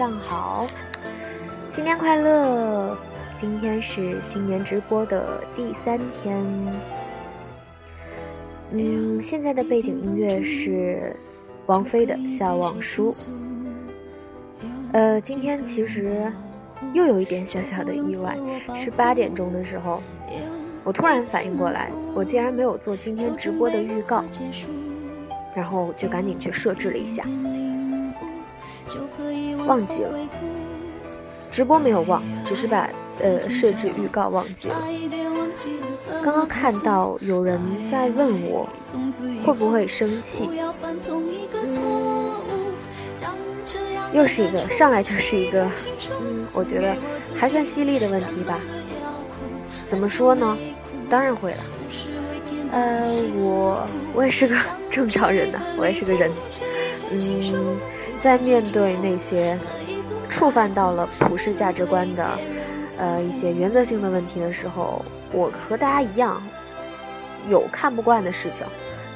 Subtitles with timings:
[0.00, 0.66] 上好，
[1.74, 2.96] 新年快乐！
[3.38, 6.42] 今天是新年直播的第三天。
[8.70, 11.14] 嗯，现在的背景音乐是
[11.66, 13.12] 王菲的《笑忘书》。
[14.92, 16.32] 呃，今天其实
[16.94, 18.38] 又有一点小小的意外，
[18.78, 20.02] 是八点钟的时候，
[20.82, 24.24] 我突然反应过来，我竟然没有做今天直播的预告，
[25.54, 27.22] 然后就赶紧去设置了一下，
[29.66, 30.18] 忘记了。
[31.52, 32.88] 直播没有忘，只是把
[33.20, 34.76] 呃设置预告忘记了。
[36.22, 37.60] 刚刚看到有人
[37.90, 38.68] 在问我
[39.44, 40.48] 会不会生气，
[41.68, 42.32] 嗯，
[44.12, 45.68] 又是一个上来就是一个，
[46.20, 46.96] 嗯，我觉得
[47.36, 48.58] 还算犀利的问题吧。
[49.88, 50.56] 怎么说呢？
[51.10, 51.58] 当然会了。
[52.72, 53.04] 呃，
[53.34, 53.84] 我
[54.14, 54.56] 我也是个
[54.88, 56.30] 正常人呐、我也是个人。
[57.10, 57.18] 嗯，
[58.22, 59.58] 在面对那些
[60.28, 62.38] 触犯到了普世价值观的，
[62.98, 66.42] 呃一些原则性的问题的时候，我和大家一样，
[67.48, 68.66] 有看不惯的事情，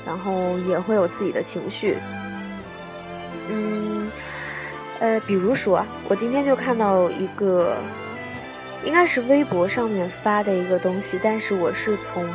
[0.06, 0.32] 然后
[0.68, 1.98] 也会有自己的情绪。
[3.50, 4.10] 嗯，
[5.00, 7.76] 呃，比如说，我今天就看到一个，
[8.84, 12.26] 应该是微博上面发的一个东西，但是我是从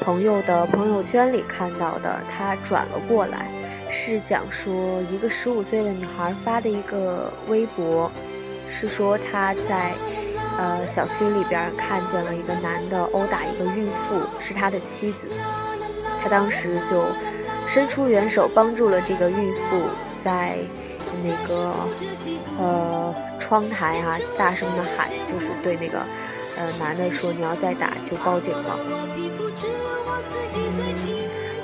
[0.00, 3.48] 朋友的朋友圈里看到的，他转了过来。
[3.94, 8.10] 是讲说一个十五岁的女孩发的一个微博，
[8.68, 9.94] 是说她在
[10.58, 15.18] 呃小区里边看见了一个男的殴打一个孕妇，是他的妻子。
[16.20, 17.04] 他当时就
[17.68, 19.82] 伸出援手帮助了这个孕妇，
[20.24, 20.58] 在
[21.22, 21.72] 那个
[22.58, 26.00] 呃窗台啊大声的喊，就是对那个
[26.56, 28.76] 呃男的说你要再打就报警了。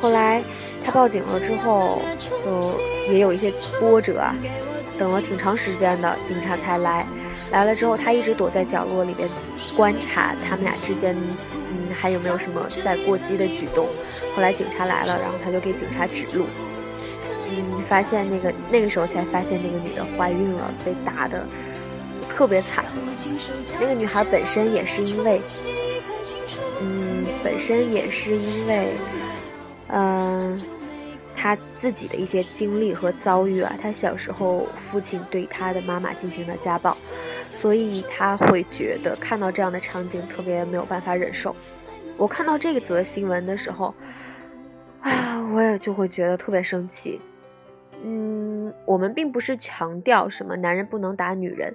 [0.00, 0.42] 后来
[0.82, 2.00] 他报警了之后，
[2.44, 2.80] 就
[3.12, 4.34] 也有一些波折啊，
[4.98, 7.06] 等了挺长时间的，警察才来。
[7.52, 9.28] 来了之后，他一直躲在角落里边
[9.76, 13.88] 观察他们俩之间，嗯，还有没有什么再过激的举动。
[14.36, 16.46] 后来警察来了，然后他就给警察指路，
[17.50, 21.44] 嗯，发现那个那个时候才发现那个女的怀孕了，被打的
[22.28, 22.84] 特别惨。
[23.80, 25.40] 那个女孩本身也是因为，
[26.80, 28.94] 嗯，本身也是因为。
[29.92, 30.56] 嗯，
[31.36, 36.96] 他自己的一些经历和遭遇啊，他小时候父亲对他的妈妈进行了家暴，
[37.50, 41.56] 所以他会觉得看到这样的场景特别没有办法忍受。
[42.16, 43.94] 我看到这个则新闻的时候，
[45.00, 47.20] 啊，我也就会觉得特别生气。
[48.04, 51.74] 嗯，我们并不是强调什么男人不能打女人，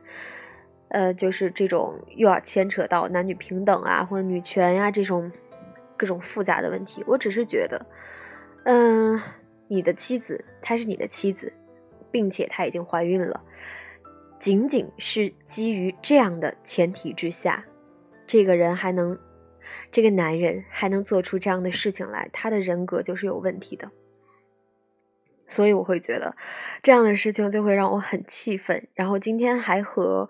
[0.89, 5.31] 呃，就是这种又要牵扯到男女平等啊，或者女权呀、这种
[5.97, 7.03] 各种复杂的问题。
[7.07, 7.83] 我只是觉得。
[8.65, 9.21] 嗯，
[9.67, 11.53] 你的妻子，她是你的妻子，
[12.11, 13.43] 并且她已经怀孕了。
[14.39, 17.63] 仅仅是基于这样的前提之下，
[18.25, 19.17] 这个人还能，
[19.91, 23.91] 这个男人还能做出这样的事情来，他的人格就是有问题的。
[25.47, 26.35] 所以我会觉得，
[26.81, 28.87] 这样的事情就会让我很气愤。
[28.95, 30.27] 然后今天还和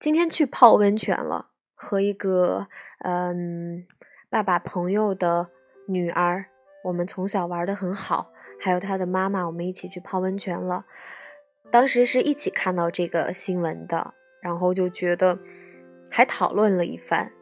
[0.00, 2.68] 今天去泡温泉了，和一个
[3.00, 3.86] 嗯
[4.30, 5.50] 爸爸朋友的
[5.86, 6.46] 女儿。
[6.86, 8.30] 我们从小玩的很好，
[8.60, 10.86] 还有他的妈妈，我们一起去泡温泉了。
[11.72, 15.36] 当时是一起看到这个新闻的，然后就觉得
[16.08, 17.32] 还讨论了一番，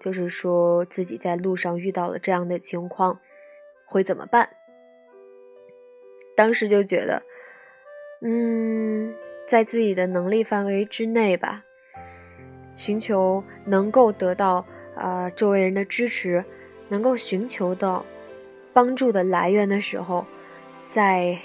[0.00, 3.20] 就是说自己在路上遇到了这样的情况
[3.84, 4.48] 会怎么办。
[6.34, 7.22] 当时就觉得，
[8.22, 9.14] 嗯，
[9.46, 11.62] 在自己的能力范围之内吧，
[12.74, 14.64] 寻求能够得到
[14.96, 16.42] 呃周围人的支持，
[16.88, 18.02] 能够寻求到。
[18.76, 20.26] 帮助的来源的时候，
[20.90, 21.38] 在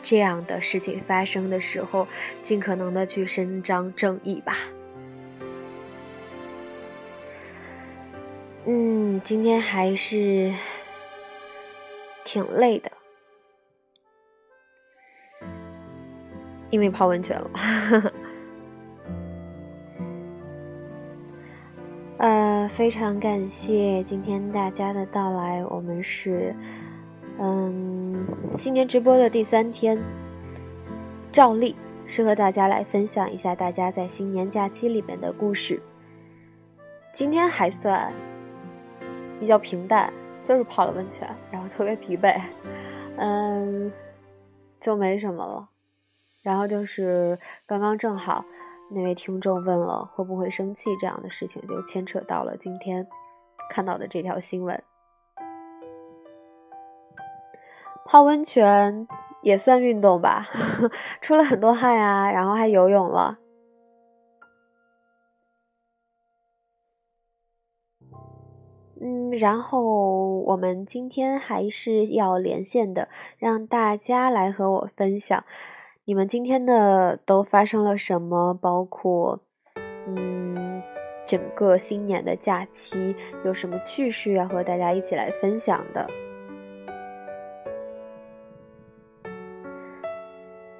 [0.00, 2.06] 这样的事情发生的时候，
[2.44, 4.56] 尽可能的去伸张正义吧。
[8.64, 10.54] 嗯，今天还是
[12.24, 12.92] 挺累的，
[16.70, 18.12] 因为泡温泉了。
[22.78, 26.54] 非常感谢今天大家的到来，我们是
[27.36, 29.98] 嗯新年直播的第三天，
[31.32, 31.74] 照例
[32.06, 35.82] 是和大家来分享一下大家在新年假期里面的故事。
[37.12, 38.12] 今天还算。
[39.40, 40.12] 比较平淡，
[40.44, 42.40] 就是泡了温泉，然后特别疲惫，
[43.16, 43.90] 嗯，
[44.80, 45.68] 就没什么了。
[46.42, 48.44] 然后就是刚刚正好
[48.90, 53.06] 那位听众问了会不会生气这样的事情，就牵扯到了今天
[53.70, 54.82] 看到的这条新闻。
[58.06, 59.06] 泡温泉
[59.42, 60.46] 也算运动吧，
[61.20, 63.38] 出了很多汗啊，然后还游泳了。
[69.00, 75.44] 嗯，然后我们今天还是要连线的，让大家来和我分享
[76.08, 79.38] 你们今天的都发生了什么，包括
[80.06, 80.82] 嗯
[81.26, 83.14] 整个新年的假期
[83.44, 86.06] 有什么趣事要和大家一起来分享的。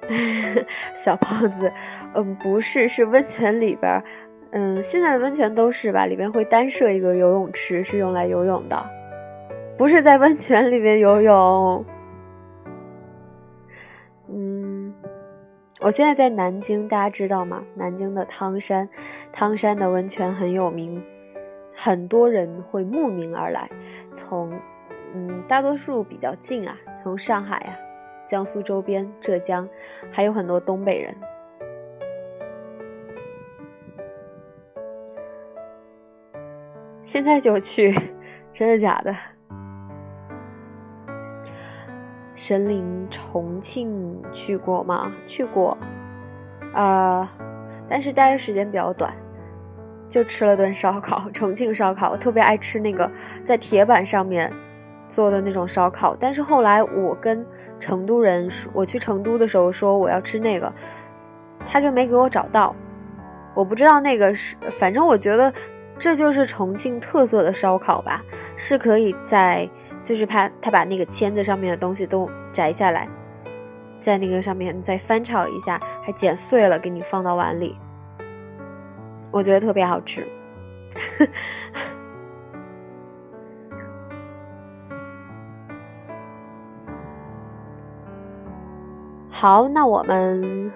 [0.97, 1.71] 小胖子，
[2.15, 4.03] 嗯，不是，是温泉里边。
[4.49, 8.83] 嗯，现在的温泉都是吧，里面会单设一个游泳池，是用来游泳的，
[9.77, 11.85] 不是在温泉里面游泳。
[15.81, 17.63] 我现在在南京，大家知道吗？
[17.73, 18.89] 南京的汤山，
[19.31, 21.01] 汤山的温泉很有名，
[21.73, 23.69] 很多人会慕名而来，
[24.13, 24.51] 从
[25.13, 27.79] 嗯，大多数比较近啊，从上海啊、
[28.27, 29.69] 江苏周边、浙江，
[30.11, 31.15] 还有很多东北人。
[37.03, 37.95] 现在就去，
[38.51, 39.15] 真的假的？
[42.39, 45.11] 神灵重庆去过吗？
[45.27, 45.77] 去过，
[46.73, 47.29] 啊，
[47.89, 49.13] 但是待的时间比较短，
[50.07, 51.29] 就吃了顿烧烤。
[51.35, 53.11] 重庆烧烤，我特别爱吃那个
[53.43, 54.49] 在铁板上面
[55.09, 56.15] 做的那种烧烤。
[56.17, 57.45] 但是后来我跟
[57.77, 60.71] 成都人说，我去成都的时候说我要吃那个，
[61.67, 62.73] 他就没给我找到。
[63.53, 65.53] 我不知道那个是，反正我觉得。
[66.01, 68.23] 这就是重庆特色的烧烤吧，
[68.55, 69.69] 是可以在，
[70.03, 73.07] 就是怕他把那个签子上面的东西都摘下来，
[74.01, 77.77] 在那个上面再翻炒一下，还剪碎了给你放到碗里，
[79.31, 80.27] 我觉得特别好吃。
[89.29, 90.71] 好，那我们，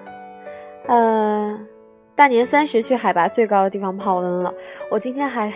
[0.87, 1.59] 呃。
[2.15, 4.53] 大年三十去海拔最高的地方泡温了，
[4.91, 5.51] 我今天还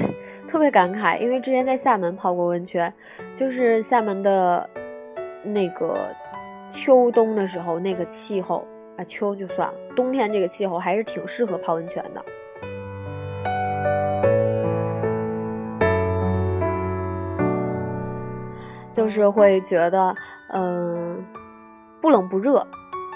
[0.48, 2.92] 特别感慨，因为之前在厦门泡过温泉，
[3.36, 4.68] 就是厦门的
[5.44, 6.08] 那个
[6.68, 8.66] 秋冬的时候，那个气候
[8.98, 12.26] 啊，秋就算了，冬天这个气候还是挺适合泡温泉的，
[18.94, 20.16] 就是会觉得
[20.52, 21.24] 嗯，
[22.02, 22.66] 不冷不热。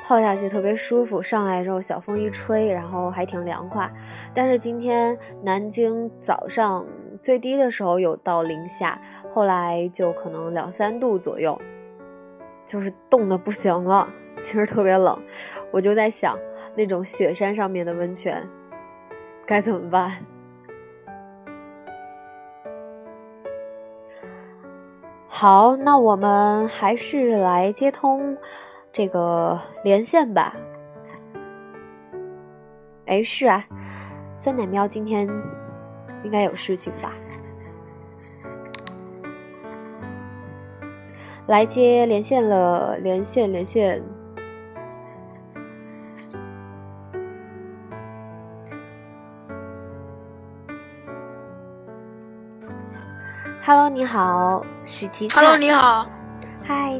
[0.04, 3.90] 泡下去特别舒服，上来之后小风一吹，然后还挺凉快。
[4.34, 6.86] 但是今天南京早上
[7.22, 9.00] 最低的时候有到零下，
[9.32, 11.58] 后来就可能两三度左右，
[12.66, 14.10] 就是冻得不行了，
[14.42, 15.18] 其实特别冷。
[15.72, 16.38] 我就在想，
[16.76, 18.46] 那种雪山上面的温泉
[19.46, 20.18] 该怎么办？
[25.30, 28.38] 好，那我们还是来接通。
[28.94, 30.54] 这个连线吧，
[33.06, 33.64] 哎，是啊，
[34.38, 35.26] 酸奶喵今天
[36.24, 37.14] 应该有事情吧？
[41.48, 44.04] 来接连线了，连线连线。
[53.64, 55.30] Hello，你好，许琪。
[55.30, 56.06] Hello，你好。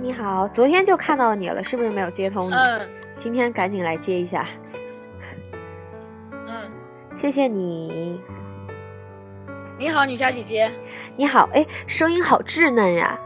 [0.02, 2.54] 嗨，你好，昨天就看到你了，是不是没有接通你？
[2.56, 2.82] 嗯。
[3.20, 4.48] 今天赶紧来接一下。
[6.48, 6.72] 嗯。
[7.16, 8.20] 谢谢你。
[9.78, 10.72] 你好，女侠姐姐。
[11.16, 13.20] 你好，哎，声音好稚嫩呀。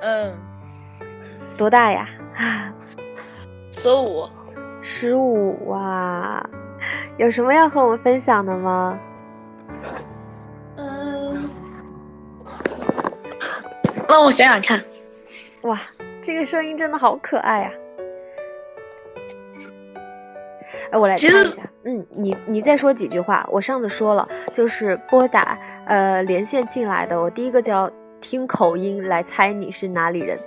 [0.00, 0.36] 嗯。
[1.56, 2.08] 多大呀？
[3.70, 4.28] 十五。
[4.80, 6.44] 十五哇，
[7.18, 8.98] 有什么要和我们分享的吗？
[10.76, 11.48] 嗯。
[14.08, 14.82] 让我想想看。
[15.62, 15.80] 哇，
[16.22, 17.72] 这个声音真的好可爱呀！
[20.90, 21.62] 哎，我来看一下。
[21.84, 23.46] 嗯，你你再说几句话。
[23.50, 27.90] 我上次说了，就是拨打呃连线进来的，我第一个就要
[28.20, 30.38] 听口音来猜你是哪里人。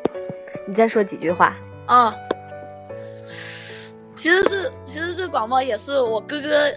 [0.67, 1.55] 你再说几句话。
[1.85, 2.13] 啊，
[4.15, 6.71] 其实这其实这广播也是我哥哥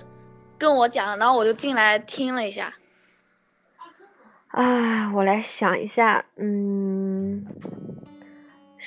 [0.57, 2.73] 跟我讲的，然后我就进来听了一下。
[4.49, 6.88] 啊，我来想一下，嗯，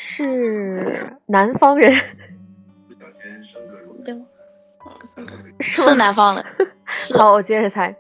[0.04, 1.94] 是南方人？
[5.60, 6.44] 是是南方人，
[6.88, 7.96] 是好，我接着猜，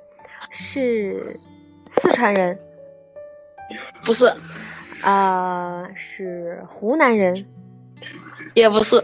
[0.50, 1.24] 是
[1.89, 2.58] 四川人，
[4.03, 4.34] 不是？
[5.03, 7.36] 啊、是湖南人，
[8.55, 8.96] 也不是，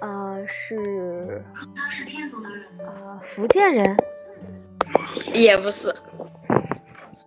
[0.00, 1.42] 呃，是
[2.78, 3.96] 呃福建人，
[5.32, 5.94] 也不是，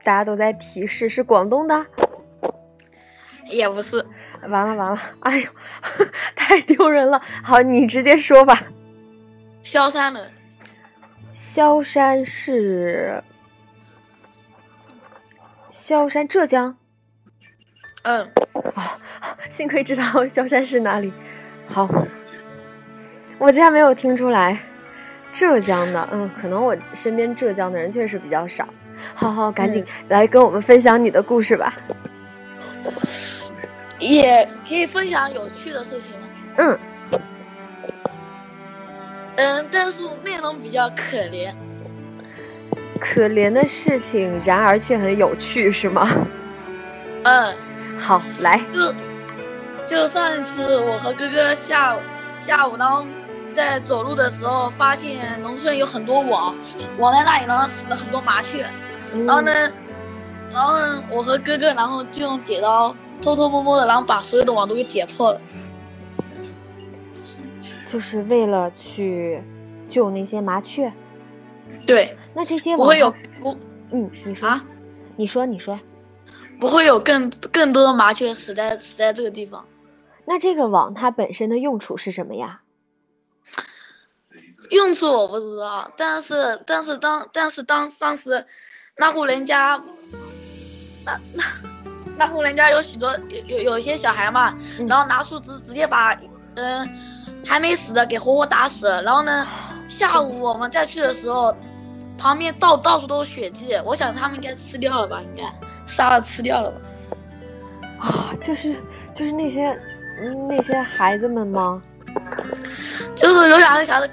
[0.04, 1.86] 大家都在提示是广东的，
[3.50, 4.06] 也不是，
[4.48, 5.50] 完了完了，哎呦，
[6.36, 7.22] 太丢人了。
[7.44, 8.64] 好，你直接说吧。
[9.64, 10.32] 萧山的。
[11.34, 13.24] 萧山是
[15.72, 16.78] 萧山，浙江。
[18.04, 18.32] 嗯，
[19.50, 21.12] 幸亏知道萧山是哪里。
[21.68, 21.88] 好，
[23.38, 24.60] 我竟然没有听出来，
[25.34, 28.68] 浙江的，嗯，可能我身边浙江的人确实比较少。
[29.16, 31.74] 好好，赶紧来跟我们分享你的故事吧。
[34.00, 36.28] 也可以分享有趣的事情吗？
[36.58, 36.80] 嗯，
[39.36, 41.54] 嗯，但是内容比较可怜。
[43.00, 46.10] 可怜的事情，然而却很有趣，是吗？
[47.24, 47.56] 嗯，
[47.98, 48.94] 好，来，就
[49.88, 52.00] 就上一次我和哥哥下午
[52.38, 53.06] 下午，然后
[53.54, 56.56] 在走路的时候，发现农村有很多网，
[56.98, 58.66] 网在那里，然后死了很多麻雀。
[59.14, 59.52] 嗯然后呢，
[60.52, 65.42] 然后呢，我和哥哥，然后就用剪刀偷偷摸摸的，然后把所有的网都给解破了。
[67.88, 69.42] 就是为了去
[69.90, 70.92] 救那些麻雀。
[71.86, 73.58] 对，那这些不会有不
[73.92, 74.66] 嗯，你说，啊，
[75.16, 75.80] 你说，你说。
[76.60, 79.66] 不会有更更多的麻雀死在死在这个地方。
[80.26, 82.62] 那这个网它本身的用处是什么呀？
[84.70, 88.46] 用处我不知道，但是但是当但是当当时
[88.98, 89.80] 那户人家，
[91.06, 91.44] 那那
[92.20, 96.14] 那户人家有许多有有有一些小孩嘛，嗯然后拿树枝直接把
[96.56, 96.88] 嗯、
[97.46, 98.88] 还没死的给活活打死。
[99.06, 99.48] 然后呢，
[99.88, 101.56] 下午我们再去的时候，
[102.18, 105.50] 旁边到到处都是血迹，我想他们应该吃掉了吧，应该
[105.86, 106.78] 杀了吃掉了吧。
[108.02, 108.76] 啊，就是
[109.14, 109.70] 就是那些
[110.22, 111.82] 嗯那些孩子们吗？
[113.16, 114.10] 就是有两个小子，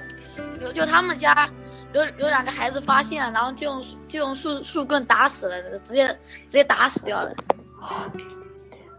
[0.61, 1.49] 有就他们家
[1.93, 7.33] 有有两个孩子发现，然后就用就用树树棍打死了，直接直接打死掉了。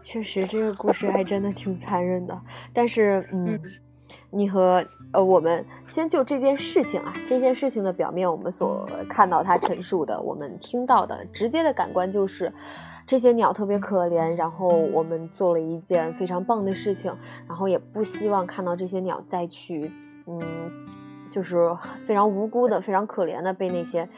[0.02, 2.40] 确实，这个故事还真的挺残忍的。
[2.72, 3.60] 但是，嗯，嗯
[4.30, 12.52] 你和呃，我们先就这件事情啊，这件事情的表面，我们所看到它陈述的，我们听到的直接的感官就是，
[13.06, 17.14] 这些鸟特别可怜，然后我们做了一件非常棒的事情，
[17.46, 19.90] 然后也不希望看到这些鸟再去，
[20.26, 20.40] 嗯，
[21.30, 21.74] 就是
[22.06, 24.08] 非常无辜的、非常可怜的被那些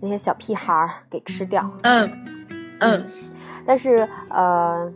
[0.00, 1.70] 那些小屁孩儿给吃掉。
[1.82, 2.10] 嗯
[2.80, 3.04] 嗯
[3.68, 4.90] 但是呃，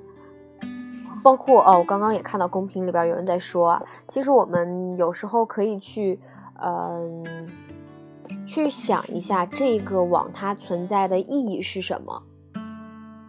[1.22, 6.18] 包括哦，我刚刚也看到公屏里边有人在说啊，其实我们有时候可以去
[6.64, 7.50] 嗯、
[8.46, 12.22] 去想一下这个网它存在的意义是什么。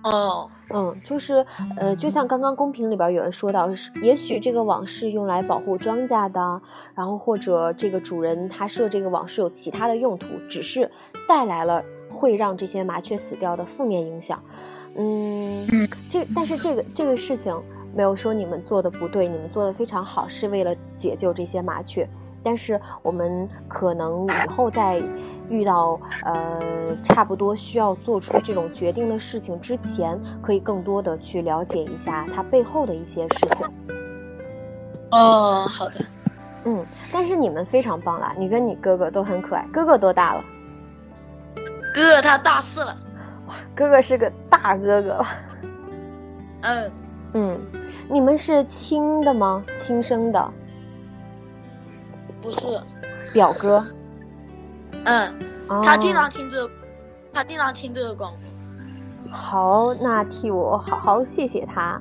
[0.04, 1.46] 哦嗯，就是
[1.78, 6.62] 呃，就像刚刚公屏里边有人说到，是也许这个网是用来保护庄稼的，
[6.96, 10.90] 然后或者这个主人他设这个网是有其他的用途，只是
[11.28, 14.42] 带来了会让这些麻雀死掉的负面影响。
[14.96, 17.56] 嗯，嗯这但是这个这个事情
[17.96, 22.08] 没有说你们做的不对，你们做的非常好，是为了解救这些麻雀。
[22.46, 25.02] 但是我们可能以后在
[25.50, 26.60] 遇到呃
[27.02, 33.66] 差不多需要做出这种决定的事情之前，可以更多的去了解一下它背后的一些事情。
[35.12, 36.04] 哦，好的。
[36.66, 39.66] 嗯，但是你们非常棒啦，你跟你哥哥都很可爱。
[39.72, 40.44] 哥哥多大了？
[41.94, 42.98] 哥哥他大四了。
[43.76, 45.28] 哥哥是个大哥哥了。
[46.62, 46.92] 嗯，
[47.34, 47.60] 嗯，
[48.10, 49.64] 你们是亲的吗？
[49.78, 50.52] 亲生的
[52.42, 52.80] 不是。
[53.34, 53.84] 表哥？
[55.06, 55.34] 嗯，
[55.70, 56.74] 哦、他经常听这个，
[57.34, 59.36] 他经常听这个广播。
[59.36, 62.00] 好，那替我好好谢谢他。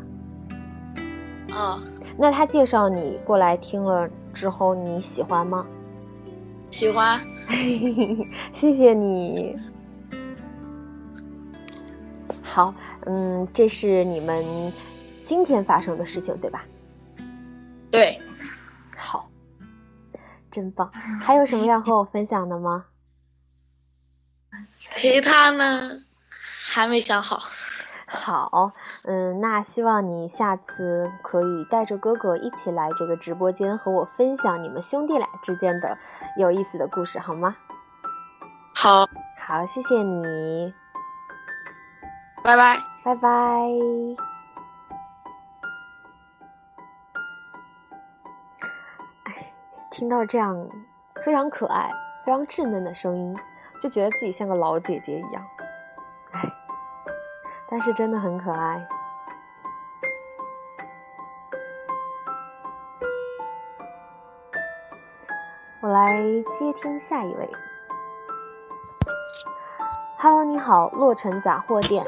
[1.55, 1.83] 嗯、
[2.19, 5.65] 那他介绍你过来听了之后，你喜欢吗？
[6.71, 7.19] 喜欢。
[8.53, 9.57] 谢谢你。
[12.53, 12.75] 好，
[13.07, 14.45] 嗯，这是你们
[15.25, 16.63] 今天发生的事情，对吧？
[17.91, 18.21] 对。
[18.95, 19.27] 好，
[20.51, 20.93] 真棒。
[21.19, 22.85] 还有什么要和我分享的吗？
[24.95, 26.03] 陪他呢，
[26.75, 27.41] 还没想好。
[28.07, 28.73] 好，
[29.05, 35.97] 嗯，那希望你下次可以带着哥哥一起来这个直播间和我分享你们兄弟俩之间的
[36.37, 37.57] 有意思的故事，好吗？
[38.75, 40.75] 好，好，谢谢你，
[42.45, 42.77] 拜拜。
[43.05, 43.29] 拜拜。
[49.25, 49.53] 哎，
[49.91, 50.69] 听到这样
[51.25, 51.91] 非常可爱、
[52.25, 53.37] 非常稚嫩的声音，
[53.81, 55.45] 就觉得自己像个老姐姐一样。
[56.33, 56.41] 哎，
[57.71, 58.87] 但是真的很可爱。
[65.81, 66.23] 我来
[66.53, 67.51] 接听下一位。
[70.25, 72.05] Hello，你好，洛城杂货店。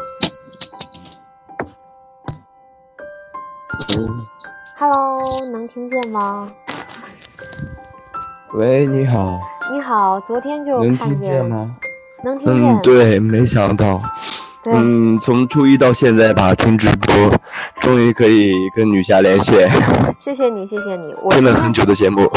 [3.91, 4.07] 嗯
[4.79, 5.19] ，Hello，
[5.51, 6.49] 能听见吗？
[8.53, 9.41] 喂，你好，
[9.73, 11.75] 你好，昨天就能听看见见吗？
[12.23, 12.77] 能听见。
[12.77, 14.01] 嗯，对，没想到，
[14.63, 17.37] 对嗯，从初一到现在吧，听直播，
[17.81, 19.69] 终于可以跟女侠连线，
[20.21, 22.31] 谢谢你，谢谢你，我听了很久的节目。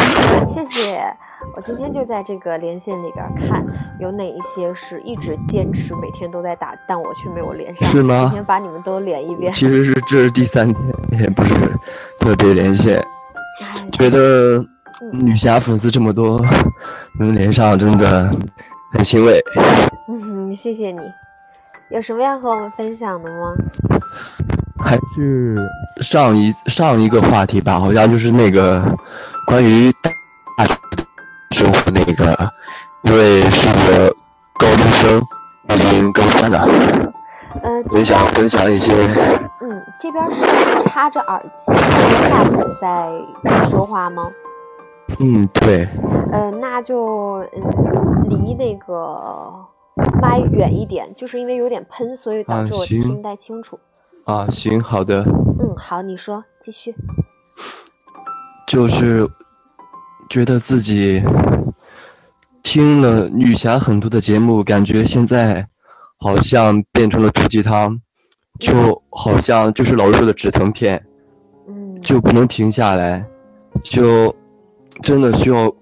[0.48, 1.16] 谢谢。
[1.56, 3.64] 我今天就在这个连线里边看，
[4.00, 7.90] 有哪一些是一直坚持每天都在打，但我却没有连上。
[7.90, 9.52] 是吗今天把你们都连一遍。
[9.54, 11.54] 其实是这是第三天，也不是
[12.20, 12.98] 特别连线，
[13.62, 14.58] 哎觉得
[15.02, 16.44] 嗯女侠粉丝这么多，
[17.20, 18.30] 能连上真的
[18.94, 19.44] 很欣慰。
[20.08, 21.00] 嗯，谢谢你。
[21.90, 23.56] 有什么要和我们分享的吗？
[24.80, 25.58] 还是
[26.02, 28.84] 上一上一个话题吧，好像就是那个
[29.48, 29.92] 关于
[30.56, 30.76] 大学
[31.52, 32.52] 生活那个，
[33.10, 34.14] 因为是个
[34.60, 35.22] 高中生，
[35.70, 36.68] 已经高三了，
[37.64, 38.94] 呃，我也想分享一些。
[39.62, 40.46] 嗯，这边是
[40.82, 43.10] 插着耳机用话筒在
[43.70, 44.30] 说话吗？
[45.20, 45.88] 嗯，对，
[46.34, 49.54] 呃，那就嗯离那个
[50.22, 53.80] 麦远一点，就是因为有点喷，所以导啊致我听不太清楚。
[54.26, 55.24] 啊，行，好的，
[55.60, 56.94] 嗯，好，你说，继续。
[58.68, 59.26] 就是
[60.30, 61.24] 觉得自己
[62.78, 65.68] 听了女侠很多的节目，感觉现在
[66.20, 68.00] 好像变成了毒鸡汤，
[68.60, 71.04] 就好像就是老师说的止疼片。
[71.68, 73.26] 嗯，就不能停下来，
[73.82, 74.32] 就
[75.02, 75.74] 真的需要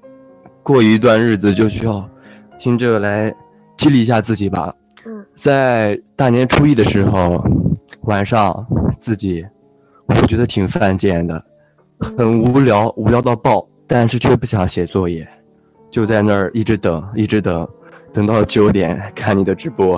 [0.64, 2.10] 过一段日子，就需要
[2.58, 3.36] 听这个来
[3.76, 4.74] 激励一下自己吧。
[5.06, 7.46] 嗯在大年初一的时候，
[8.04, 8.66] 晚上
[8.98, 9.46] 自己
[10.08, 11.44] 我觉得挺犯贱的，
[12.00, 15.28] 很无聊，无聊到爆，但是却不想写作业，
[15.90, 17.68] 就在那儿一直等，一直等，
[18.12, 19.98] 等到九点 看你的直播。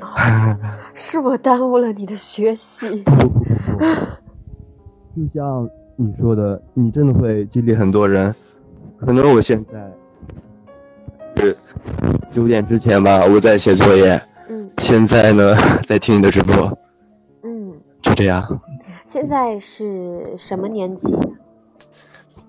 [0.00, 0.56] 哦
[0.94, 2.88] 是我耽误了你的学习。
[3.04, 3.38] 不不不
[3.78, 3.84] 不，
[5.14, 8.34] 就像你说的，你真的会激励很多人。
[8.98, 9.92] 可能我现在
[11.36, 11.56] 是
[12.32, 15.54] 九点之前吧，我在写作业，嗯现在呢
[15.86, 16.76] 在听你的直播，
[17.44, 18.60] 嗯，就这样。
[19.06, 21.16] 现在是什么年级？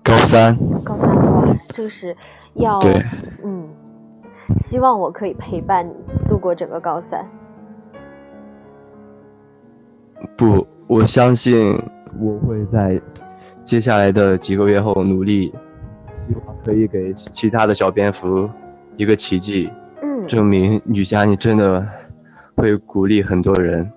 [0.02, 2.16] 高三，高三哇，这个是
[2.54, 3.04] 要对，
[3.44, 3.68] 嗯，
[4.56, 5.92] 希望我可以陪伴你
[6.28, 7.24] 度过整个高三。
[10.36, 11.80] 不，我相信
[12.18, 13.00] 我会在
[13.64, 15.52] 接下来的几个月后努力，
[16.26, 18.48] 希望可以给其他的小蝙蝠
[18.96, 19.70] 一个奇迹，
[20.02, 21.86] 嗯证明女侠你真的
[22.56, 23.90] 会鼓励很多人。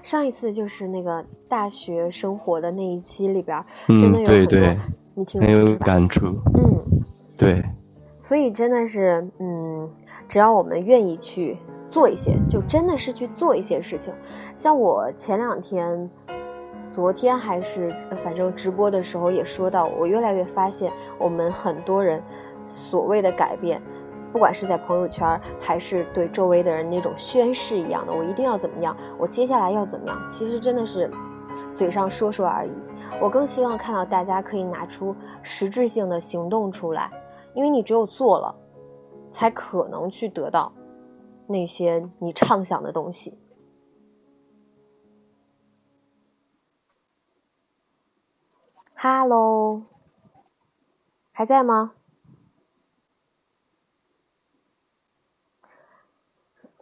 [0.00, 4.78] 嗯，上一次就是那个大学生活的那一期里边儿，真的嗯，有很多对对，
[5.14, 6.26] 你听很有感触。
[6.54, 6.80] 嗯。
[7.36, 7.64] 对，
[8.20, 9.90] 所以真的是，嗯，
[10.28, 11.56] 只要我们愿意去
[11.88, 14.12] 做一些，就真的是去做一些事情。
[14.56, 16.10] 像我前两天，
[16.92, 22.22] 昨天还是呃反正直播的时候也说到，我越来越发现，我们很多人
[22.68, 23.80] 所谓的改变，
[24.32, 31.10] 不管是在朋友圈，还是对周围的人那种宣誓一样的，我一定要怎么样，我接下来要怎么样，其实真的是
[31.74, 32.70] 嘴上说说而已。
[33.20, 37.10] 我更希望看到大家可以拿出实质性的行动出来。
[37.52, 38.54] 因为你只有做了，
[39.32, 40.72] 才可能去得到
[41.48, 43.36] 那些你畅想的东西。
[48.94, 49.82] 哈喽，
[51.32, 51.94] 还在吗？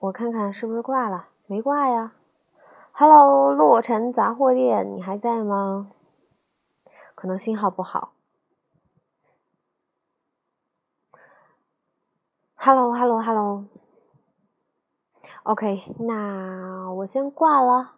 [0.00, 2.12] 我看看是不是挂了，没挂呀。
[2.92, 5.90] Hello，洛城杂货店，你还在吗？
[7.16, 8.12] 可能信号不好。
[12.54, 13.64] Hello，Hello，Hello。
[15.42, 17.97] OK，那我先挂了。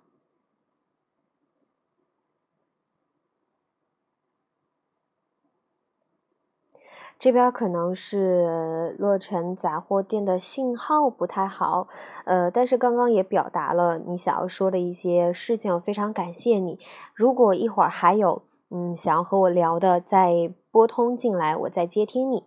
[7.21, 11.87] 这边可能是洛城杂货店的信号不太好，
[12.25, 16.81] 呃，但是刚刚也表达了你想要说的一些事情，非常感谢你。
[17.15, 22.45] 如果一会儿还有嗯想要和我聊的，再拨通进来，我再接听你。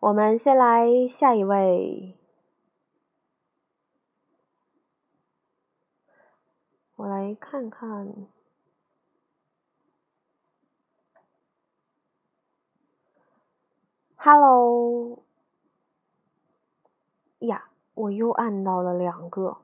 [0.00, 2.16] 我们先来下一位，
[6.96, 8.39] 我来看看。
[14.22, 15.22] Hello，
[17.38, 19.56] 呀，我又按到了两个。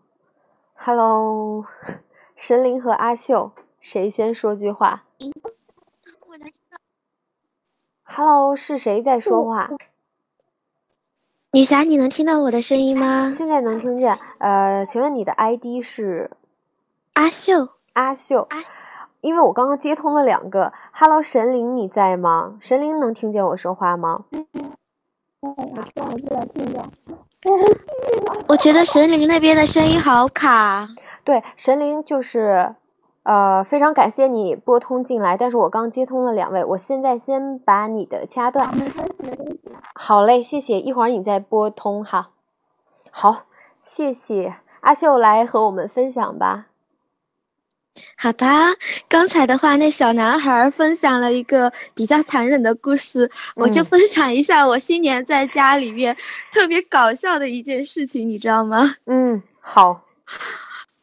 [0.74, 1.66] Hello，
[2.34, 5.04] 神灵和阿秀，谁先说句话
[8.02, 9.68] ？Hello，是谁在说话？
[11.52, 13.28] 女侠，你能听到我的声音吗？
[13.28, 14.18] 现在能听见。
[14.38, 16.30] 呃，请问你的 ID 是？
[17.12, 18.48] 阿秀，阿秀。
[19.26, 22.58] 因为我刚刚接通了两个，Hello，神灵你在吗？
[22.60, 24.24] 神灵能听见我说话吗？
[28.46, 30.86] 我觉得神灵那边的声音好卡。
[31.24, 32.76] 对，神灵就是，
[33.24, 38.72] 呃，非常感谢你拨通进来，但是我刚接通了两位，我现在先把你的掐断。
[39.92, 42.30] 好嘞，谢谢，一会儿你再拨通哈。
[43.10, 43.46] 好，
[43.80, 46.66] 谢谢阿秀来和我们分享吧。
[48.16, 48.72] 好吧，
[49.08, 56.16] 刚才的话，那小男孩分享了一个比较残忍的故事，我就分享一下我新年在家里面
[56.52, 58.94] 特别搞笑的一件事情，你知道吗？
[59.06, 60.02] 嗯，好。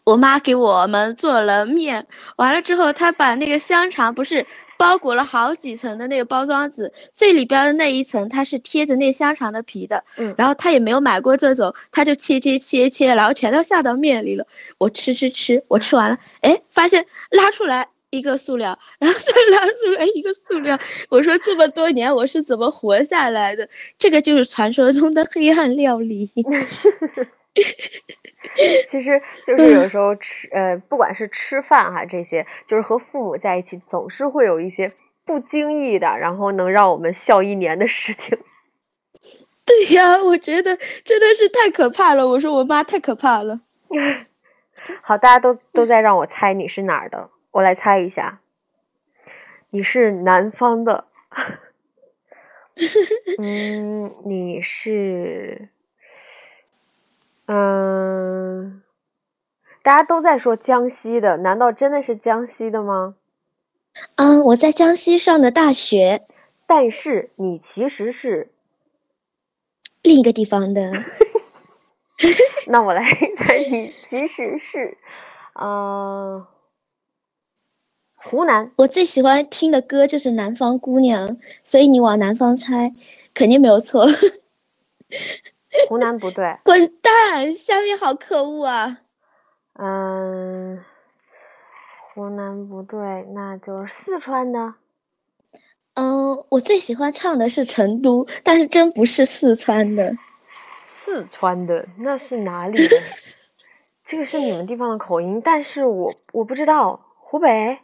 [0.05, 4.45] 我妈给我们做了面，完了之后，她把那个香肠不是
[4.83, 14.45] 包裹了好几层的那个包装纸，最里边的那一层它是贴着那香肠的皮的，嗯，然后他也没有买过这种，他就切切切切，然后全都下到面里了。
[14.77, 20.77] 我吃吃吃，我吃完了，哎，发现拉出来一个塑料，然后再拉出来一个塑料，
[21.09, 23.65] 我说这么多年我是怎么活下来的？
[23.97, 26.29] 这个就是传说中的黑暗料理。
[28.87, 34.93] 其实就是有时候吃，呃，不管是吃饭哈，这些就是和父母在一起，总是会有一些
[35.25, 38.37] 不经意的，然后能让我们笑一年的事情。
[39.65, 42.27] 对呀，我觉得真的是太可怕了。
[42.27, 43.61] 我说我妈太可怕了。
[45.01, 48.41] 好，大家都都在让我猜你是哪儿的，我来猜一下，
[49.69, 51.05] 你是南方的。
[53.39, 55.69] 嗯，你是。
[57.45, 58.81] 嗯，
[59.81, 63.15] 大家都在说江西的，难道真的是江西的吗？
[64.15, 66.25] 嗯，我在江西上的大学，
[66.65, 68.51] 但是你其实是
[70.01, 71.03] 另一个地方的。
[72.67, 73.03] 那我来
[73.35, 74.97] 猜，你其实是，
[75.59, 76.45] 嗯，
[78.15, 78.71] 湖南。
[78.77, 81.27] 我最喜欢听的歌就是《南方姑娘》，
[81.63, 82.93] 所以你往南方猜，
[83.33, 84.05] 肯定没有错。
[85.89, 87.53] 湖南不对， 滚蛋！
[87.53, 88.99] 下面好可恶啊！
[89.73, 90.83] 嗯，
[92.13, 94.75] 湖南不对，那就是四川的。
[95.95, 100.15] 嗯，我最喜欢唱的是成都，但是真不是四川的。
[100.87, 102.95] 四川的那是哪里的？
[104.05, 106.99] 这个是你们地方的口音，但是我我不知道。
[107.17, 107.79] 湖北？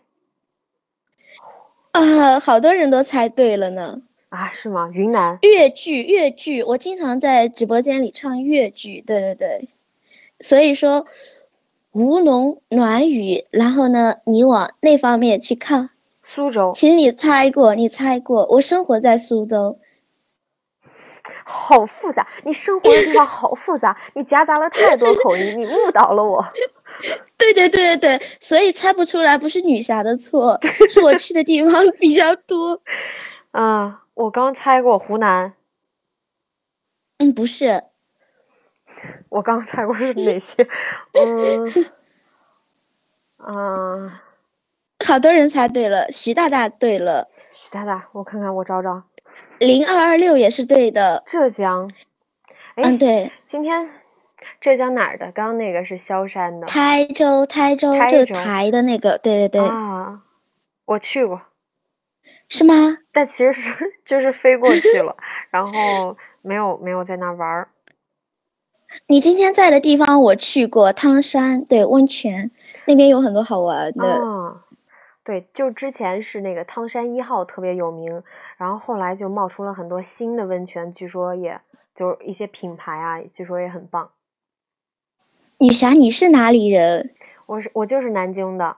[1.93, 4.01] 啊，好多人都猜对了呢。
[4.29, 4.89] 啊，是吗？
[4.93, 9.69] 云南粤剧，粤剧，我经常在直播间里唱粤剧，对对对。
[10.39, 11.07] 所以说，
[11.93, 15.89] 吴侬软语，然后呢，你往那方面去靠。
[16.23, 19.79] 苏州，请你猜过，你猜过，我生活在苏州。
[21.43, 26.45] 好复杂，你生活的地方好复杂，你夹杂了太多口音，你误导了我。
[27.35, 32.79] 对对对对对，所以猜不出来不是女侠的错，是我去的地方比较多。
[33.51, 34.03] 啊。
[34.19, 35.53] 我刚猜过湖南，
[37.19, 37.85] 嗯，不是。
[39.29, 40.67] 我刚猜过是哪 些？
[41.13, 41.63] 嗯，
[43.47, 44.11] 嗯，
[45.07, 47.29] 好多人猜对了，徐大大对了。
[47.53, 49.03] 徐大大，我看看，我找找。
[49.59, 51.23] 零二二六也是对的。
[51.25, 51.89] 浙江。
[52.75, 53.31] 嗯，对。
[53.47, 53.89] 今天
[54.59, 55.31] 浙江哪儿的？
[55.31, 56.67] 刚刚那个是萧山的。
[56.67, 59.61] 台州，台州，这个台的那个，对对对。
[59.65, 60.23] 啊，
[60.83, 61.41] 我去过。
[62.49, 62.73] 是吗？
[63.11, 65.15] 但其实是 就是飞过去了，
[65.49, 67.69] 然后没有没有在那玩儿。
[69.05, 72.49] 你今天在的地方我去过，汤山对温泉
[72.87, 74.03] 那边有很多好玩的。
[74.03, 74.59] 嗯，
[75.23, 78.23] 对，就之前是那个汤山一号特别有名，
[78.57, 81.61] 然后后来就冒出了很多新的温泉，据说也
[81.93, 84.09] 就一些品牌啊，据说也很棒。
[85.59, 87.13] 女侠，你是哪里人？
[87.45, 88.77] 我是我就是南京的。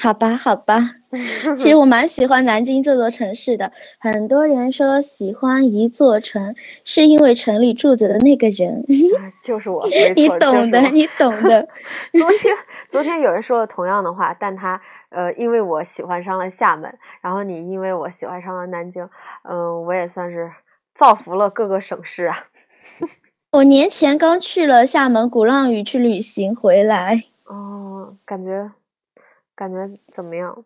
[0.00, 0.78] 好吧，好吧。
[1.56, 3.72] 其实我蛮喜欢南京这座城市的。
[3.98, 8.84] 很多人说喜欢一座城，是因为城里住着的那个人。
[9.42, 9.84] 就是我，
[10.14, 11.66] 你懂的，你懂的。
[12.12, 12.54] 昨天，
[12.90, 19.08] 昨天有人说了同样的话，但他呃，因为我喜欢上了厦门，然后你因为我喜欢上了南京，
[19.48, 20.50] 嗯，我也算是
[20.94, 22.44] 造福了各个省市啊。
[23.52, 27.24] 我年前刚去了厦门鼓浪屿去旅行回来。
[27.46, 28.70] 哦，感觉。
[29.58, 30.64] 感觉怎么样？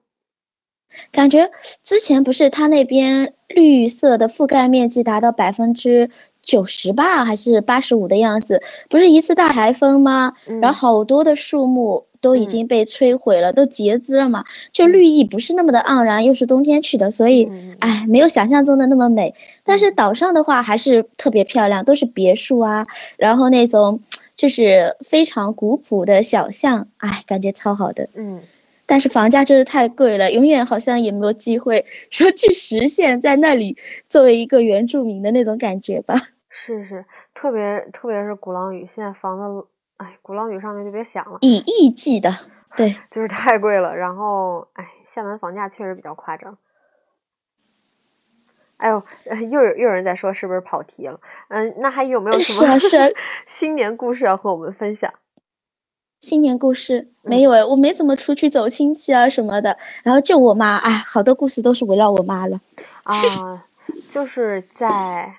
[1.10, 1.50] 感觉
[1.82, 6.10] 之前不是他那边绿色的覆盖面积达到百分之
[6.42, 8.62] 九十吧，还是八十五的样子？
[8.90, 10.34] 不是一次大台风吗？
[10.60, 16.22] 然后好多的树木都已经被摧毁了，都截肢了嘛，就绿意不是那么的盎然。
[16.22, 17.50] 又是冬天去的，所以
[17.80, 19.34] 哎，没有想象中的那么美。
[19.64, 23.98] 但是岛上的话还是特别漂亮，都是别墅啊，然后那种
[24.36, 28.06] 就是非常古朴的小巷，哎，感觉超好的。
[28.12, 28.42] 嗯。
[28.86, 33.76] 但是房价就是太贵了，永远好像也没有机会说去实现在那里
[34.08, 36.14] 作为一个原住民的那种感觉吧。
[36.48, 39.66] 是是，特别特别是鼓浪屿，现在房子，
[39.96, 42.30] 哎，鼓浪屿上面就别想了，以亿计的，
[42.76, 43.96] 对，就是太贵了。
[43.96, 46.58] 然后，哎，厦门房价确实比较夸张。
[48.76, 49.02] 哎呦，
[49.50, 51.18] 又有又有人在说是不是跑题了？
[51.48, 52.78] 嗯，那还有没有什么
[53.46, 55.12] 新年故事要和我们分享？
[56.22, 62.60] 新年故事没有哎，我没怎么出去走亲戚啊什么的，然后就我妈，哎，好多故事都是围绕我妈了。
[63.02, 63.66] 啊，
[64.12, 65.34] 就是在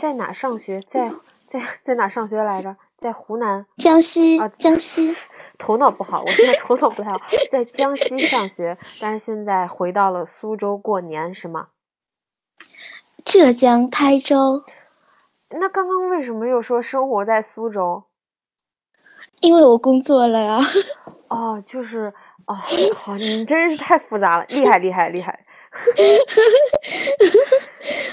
[0.00, 0.82] 在哪上学？
[0.90, 1.12] 在
[1.48, 2.76] 在在哪上学来着？
[2.98, 5.16] 在湖南、江西啊，江西。
[5.58, 7.18] 头脑不好，我现在头脑不太好。
[7.50, 11.68] 在江西上学，但是现在回到了苏州过年，是吗？
[13.24, 14.64] 浙江台州。
[15.50, 18.02] 那刚刚为什么又说生活在苏州？
[19.46, 20.58] 因为我工作了呀。
[21.30, 22.12] 哦，就是
[22.46, 22.54] 哦，
[22.94, 25.46] 好，你真是太复杂了，厉害厉害厉害。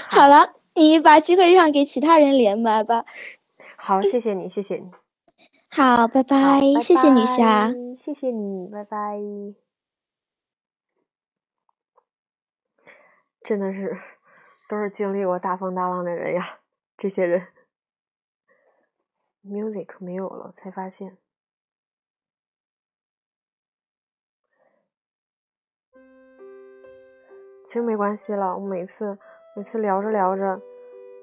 [0.08, 3.04] 好了，你把机会让给其他人连麦吧。
[3.76, 4.90] 好，谢谢你，谢谢你。
[5.70, 9.18] 好，拜拜，谢谢女侠，谢谢你，拜拜。
[13.42, 13.98] 真的是，
[14.68, 16.58] 都是经历过大风大浪的人呀，
[16.96, 17.48] 这些人。
[19.44, 21.18] music 没有了，才发现。
[27.74, 29.18] 其实没关系了，我每次
[29.56, 30.60] 每次聊着聊着，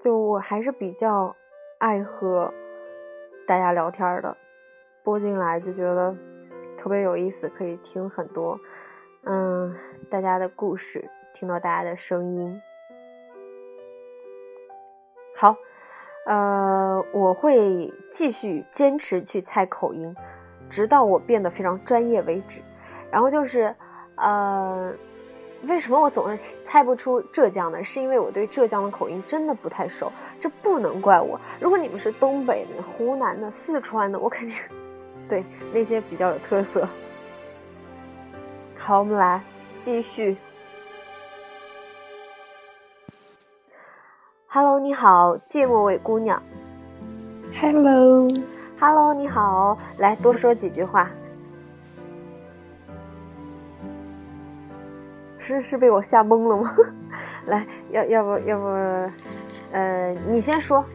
[0.02, 1.34] 就我还是比较
[1.78, 2.54] 爱和
[3.48, 4.36] 大家聊天的，
[5.02, 6.14] 播进来就觉得
[6.78, 8.60] 特别有意思，可以听很多，
[9.24, 9.74] 嗯，
[10.10, 12.62] 大家的故事，听到大家的声音，
[15.38, 15.56] 好。
[16.26, 20.14] 呃，我会继续坚持去猜口音，
[20.70, 22.62] 直到我变得非常专业为止。
[23.10, 23.74] 然后就是，
[24.18, 24.94] 呃，
[25.68, 27.84] 为什么我总是猜不出浙江的？
[27.84, 31.40] 是因为我对浙江的口音真的不太熟，这不能怪我。
[31.60, 34.56] 如果你们是东北的、湖南的、四川的，我肯定
[35.30, 36.88] 对那些比较有特色。
[38.78, 39.40] 好，我们来
[39.78, 40.36] 继续。
[44.48, 46.42] Hello，你好，芥末味姑娘。
[47.62, 51.10] Hello，Hello，你好，来多说几句话。
[55.42, 56.74] 是是被我吓懵了吗？
[57.48, 58.66] 来，要要不要不，
[59.72, 60.86] 呃，你先说。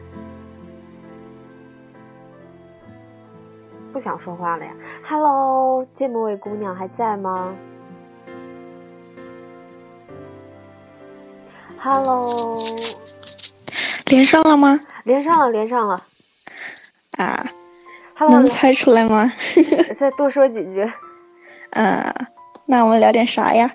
[3.91, 4.71] 不想说话了呀。
[5.07, 7.53] Hello，芥末味姑娘还在吗
[11.79, 12.57] ？Hello。
[14.05, 14.79] 连上了吗？
[15.03, 15.99] 连上了，连上了。
[17.17, 17.45] 啊，
[18.29, 19.31] 能猜出来吗？
[19.97, 20.89] 再多说几句。
[21.71, 22.13] 嗯，
[22.65, 23.69] 那我们聊点啥呀？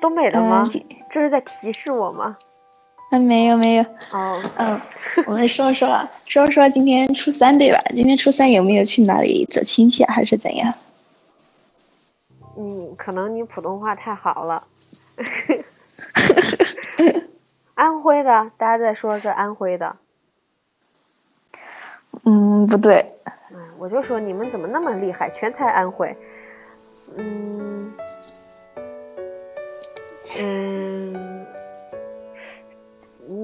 [0.00, 0.66] 东北的吗？
[1.10, 2.36] 这是在提示我吗？
[3.10, 3.82] 啊，没有没有。
[4.12, 4.80] 哦，嗯，
[5.26, 7.80] 我们说说说说今天初三对吧？
[7.94, 10.72] 今天初三有没有去哪里走亲戚啊，还是怎样？
[12.56, 14.64] 嗯，可能你普通话太好了。
[17.74, 19.96] 安徽的，大家在说是安徽的。
[22.24, 23.14] 嗯，不对。
[23.50, 26.16] 嗯，我就说你们怎么那么厉害，全猜安徽。
[27.16, 27.92] 嗯
[30.38, 31.46] 嗯，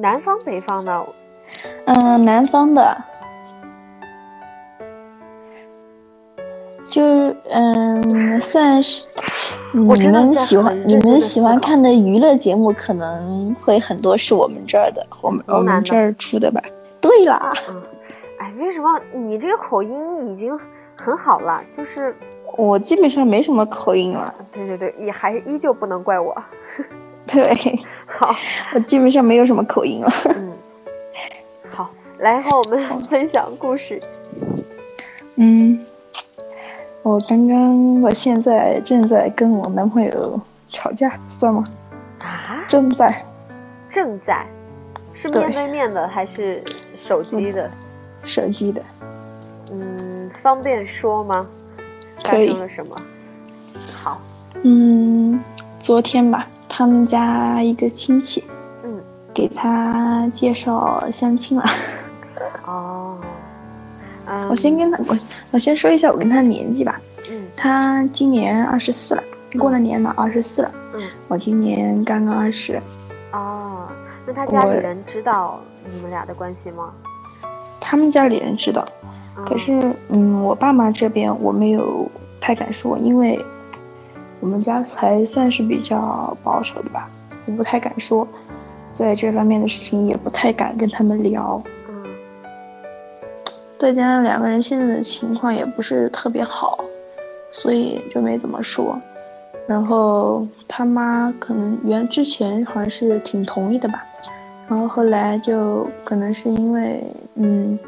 [0.01, 1.07] 南方北方的。
[1.87, 3.05] 嗯，南方的。
[6.85, 9.03] 就是嗯，算是。
[9.72, 16.62] 你们喜欢你们喜欢看的娱乐节目可能会很多是我们这儿的，我们我们这儿出的吧？
[16.99, 17.83] 对啦，嗯，
[18.38, 20.59] 哎，为什么你这个口音已经
[20.96, 21.62] 很好了？
[21.77, 22.16] 就是
[22.57, 24.35] 我基本上没什么口音了。
[24.53, 26.35] 对对对，也还是依旧不能怪我。
[27.27, 27.45] 对，
[28.07, 28.35] 好，
[28.75, 30.09] 我基本上没有什么口音了。
[30.37, 30.53] 嗯，
[31.71, 34.01] 好，来和我们分享故事。
[35.35, 35.85] 嗯，
[37.03, 41.65] 我刚刚，我现在正在跟我男朋友吵架，算吗？
[42.21, 42.65] 啊？
[42.69, 43.25] 正在？
[43.91, 44.47] 正在？
[45.15, 46.63] 是面对面的还是
[46.97, 47.71] 手机的？
[48.23, 48.83] 手机的。
[49.73, 51.47] 嗯，方便说吗？
[52.27, 52.97] 发生了什么？
[53.93, 54.21] 好。
[54.62, 55.41] 嗯，
[55.79, 58.43] 昨天吧，他们家一个亲戚，
[58.83, 59.01] 嗯，
[59.33, 61.65] 给他介绍相亲了。
[62.67, 63.19] 哦。
[64.51, 65.17] 我先跟他，我
[65.53, 67.01] 我先说一下我跟他年纪吧。
[67.31, 67.47] 嗯。
[67.57, 69.23] 他今年二十四了，
[69.59, 70.71] 过了年了，二十四了。
[70.95, 71.03] 嗯。
[71.29, 72.81] 我今年刚刚二十。
[73.33, 73.87] 哦，
[74.27, 75.61] 那他家里人知道
[75.93, 76.93] 你们俩的关系吗？
[77.81, 78.85] 他们家里人知道，
[79.44, 82.09] 可是，嗯，我爸妈这边我没有
[82.40, 83.38] 太敢说，因为
[84.40, 87.09] 我们家才算是比较保守的吧，
[87.46, 88.27] 我不太敢说，
[88.94, 91.62] 在这方面的事情也不太敢跟他们聊。
[91.88, 92.05] 嗯。
[93.79, 96.83] 再加上两个人现在的情况也不是特别好，
[97.51, 98.99] 所以就没怎么说。
[99.66, 104.05] 然后他妈可能原之前好像是挺同意的吧。
[104.68, 107.79] 然后后来就可能是因为，嗯，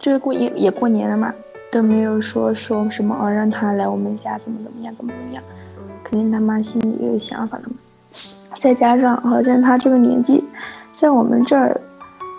[0.00, 1.32] 这个过也也过年了嘛，
[1.70, 5.42] 都没有说说什么哦，让他来我们家怎么怎么样，怎么怎么样，
[6.02, 7.74] 肯定他妈心里也有想法的嘛。
[8.58, 10.42] 再加上好像他这个年纪，
[10.96, 11.78] 在我们这儿，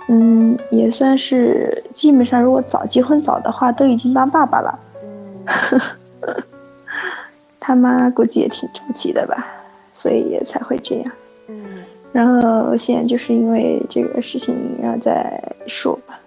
[0.08, 4.80] 嗯，也算是基本上如果早结婚早的话，都已经当爸爸了。
[7.60, 9.46] 他妈估计也挺着急的吧，
[9.94, 11.12] 所以也才会这样。
[12.12, 16.20] 然后现在就是因为这个事情，然后再说吧。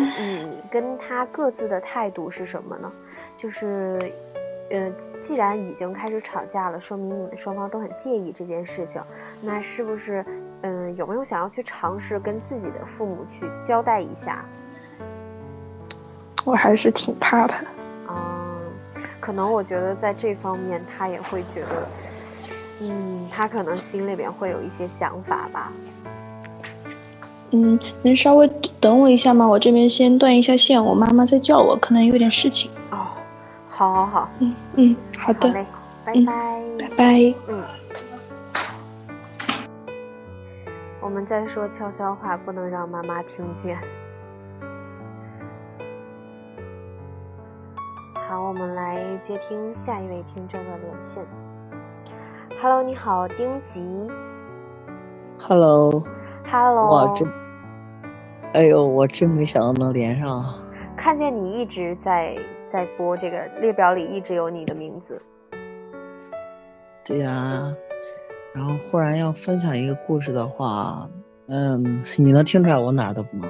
[0.00, 2.90] 那你跟他各自的态度是什么呢？
[3.36, 3.98] 就是，
[4.70, 9.02] 呃，既然已经开始吵架了，说明你们双方都很介意这件事情。
[9.40, 10.24] 那是不是，
[10.62, 14.44] 嗯，有没有想要去尝试跟自己的父母去交代一下？
[16.44, 17.54] 我还是挺怕的。
[19.20, 21.88] 可能我觉得在这方面，他也会觉得，
[22.80, 25.70] 嗯，他可能心里边会有一些想法吧。
[27.52, 28.48] 嗯，能稍微
[28.80, 29.46] 等我一下吗？
[29.46, 32.70] 我这边先断一下线，我妈妈在叫我，可能有点事情。
[32.90, 32.98] 哦，
[33.68, 35.52] 好，好，好，嗯嗯，好的，
[36.04, 36.14] 拜拜，
[36.78, 37.62] 拜拜，嗯。
[41.00, 43.76] 我们在说悄悄话，不能让妈妈听见。
[48.28, 51.26] 好，我们来接听下一位听众的连线。
[52.62, 53.82] Hello，你好，丁吉。
[57.14, 57.28] 真，
[58.52, 60.44] 哎呦，我真没想到能连上。
[60.96, 62.36] 看见你一直在
[62.72, 65.20] 在播这个列表里，一直有你的名字。
[67.04, 67.74] 对呀，
[68.52, 71.08] 然后忽然要分享一个故事的话，
[71.48, 73.48] 嗯，你能听出来我哪儿的吗？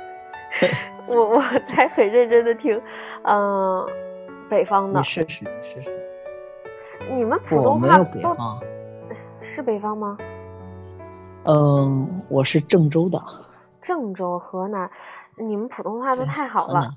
[1.06, 1.42] 我我
[1.76, 2.80] 在很认真的听，
[3.24, 3.86] 嗯，
[4.48, 5.00] 北方的。
[5.00, 5.90] 你试试你试试。
[7.10, 8.60] 你们普通话北方，
[9.42, 10.16] 是北方吗？
[11.44, 13.20] 嗯，我是郑州的。
[13.80, 14.90] 郑州，河南。
[15.36, 16.90] 你们普通话都太好了。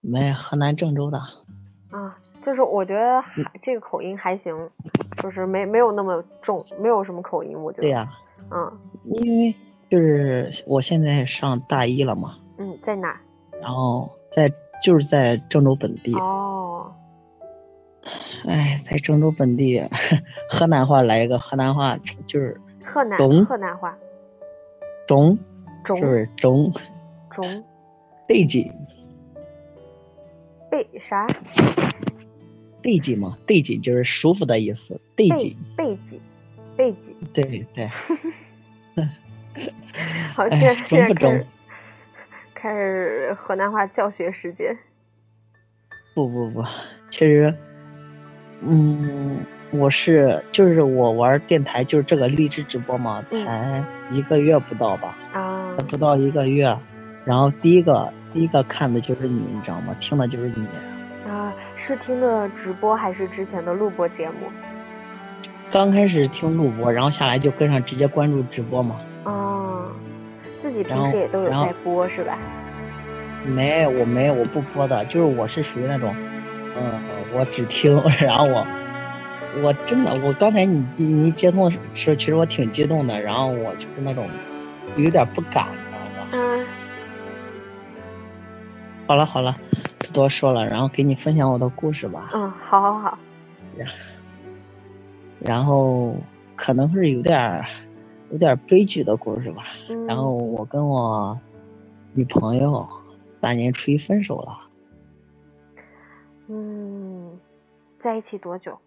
[0.00, 1.18] 没，河南郑州的。
[1.90, 4.68] 啊，就是我觉得还这个口音还行，
[5.22, 7.82] 就是没没有那么重，没有什么口音，我觉得。
[7.82, 8.10] 对呀。
[8.50, 8.78] 嗯。
[9.04, 9.54] 因为
[9.88, 12.36] 就是我现在上大一了嘛。
[12.58, 13.20] 嗯，在哪？
[13.60, 14.50] 然后在
[14.82, 16.92] 就是在郑州本地哦。
[18.48, 19.80] 哎，在郑州本地，
[20.50, 21.96] 河南话来一个河南话，
[22.26, 22.60] 就是
[22.92, 23.96] 河南河南话。
[25.06, 25.38] 中，
[25.82, 26.72] 中就是中。
[27.30, 27.64] 中。
[28.28, 28.70] 背景。
[30.70, 31.26] 背啥？
[32.82, 35.00] 背景嘛，背景就是舒服的意思。
[35.16, 35.56] 背景。
[35.76, 36.20] 背景。
[36.76, 37.16] 背景。
[37.32, 37.86] 对对。
[40.34, 41.46] 好，现在现在开始。
[42.54, 44.78] 开始河南话教学时间。
[46.14, 46.62] 不不不，
[47.10, 47.52] 其实，
[48.60, 55.16] 嗯，我是就是我玩电台，就是这个励志直播嘛，才一个月不到吧？
[55.32, 56.76] 啊，不到一个月，
[57.24, 59.96] 然后第一个第一个看的就是你，你知道吗？
[59.98, 60.66] 听的就是你。
[61.30, 64.50] 啊，是听的直播还是之前的录播节目？
[65.70, 69.00] 刚开始听录播，然后下来就跟上，直接关注直播嘛。
[69.24, 69.86] 啊
[70.60, 72.38] 自己平时也都有在播是吧？
[73.46, 76.14] 没，我没，我不播的，就是我是属于那种，
[76.76, 77.00] 嗯，
[77.34, 78.64] 我只听， 然后我，
[79.62, 84.26] 我真的，我刚才你你接通的时候，其实我挺激动的，然后我就是那种
[84.96, 86.28] 有点不敢，你知道吗？
[86.32, 86.66] 嗯，
[89.06, 89.54] 好了好了，
[89.98, 92.30] 不多说了，然后给你分享我的故事吧。
[92.32, 93.18] 嗯，好好好。
[95.40, 96.14] 然后
[96.56, 97.64] 可能是有点
[98.30, 99.64] 有点悲剧的故事吧。
[99.90, 100.06] 嗯。
[100.06, 101.38] 然后我跟我
[102.14, 102.88] 女朋友
[103.40, 104.58] 大年初一分手了。
[106.48, 107.38] 嗯，
[107.98, 108.78] 在一起多久？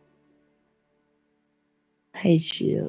[2.15, 2.81] 在一起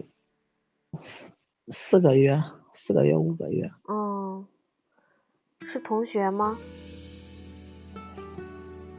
[0.96, 1.24] 四
[1.70, 3.68] 四个月，四个月五个月。
[3.88, 4.46] 嗯，
[5.66, 6.56] 是同学吗？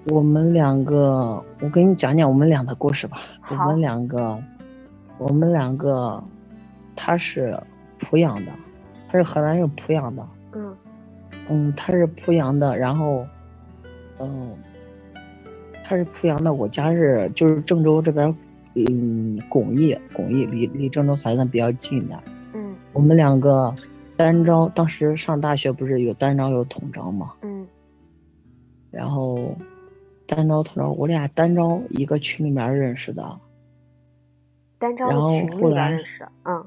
[0.07, 3.17] 我们两个，我给你讲讲我们俩的故事吧。
[3.49, 4.37] 我们两个，
[5.17, 6.21] 我们两个，
[6.93, 7.57] 他是
[7.97, 8.51] 濮阳的，
[9.07, 10.27] 他是河南省濮阳的。
[10.51, 10.77] 嗯。
[11.47, 13.25] 嗯，他是濮阳的，然后，
[14.19, 14.57] 嗯，
[15.85, 18.37] 他是濮阳的，我家是就是郑州这边。
[18.85, 22.21] 嗯，巩义，巩义离离郑州算算比较近的。
[22.53, 23.73] 嗯，我们两个
[24.15, 27.33] 单招，当时上大学不是有单招有统招吗？
[27.41, 27.65] 嗯，
[28.91, 29.57] 然后
[30.27, 33.39] 单招统招，我俩单招一个群里面认识的。
[34.77, 36.63] 单招群里面认识，嗯。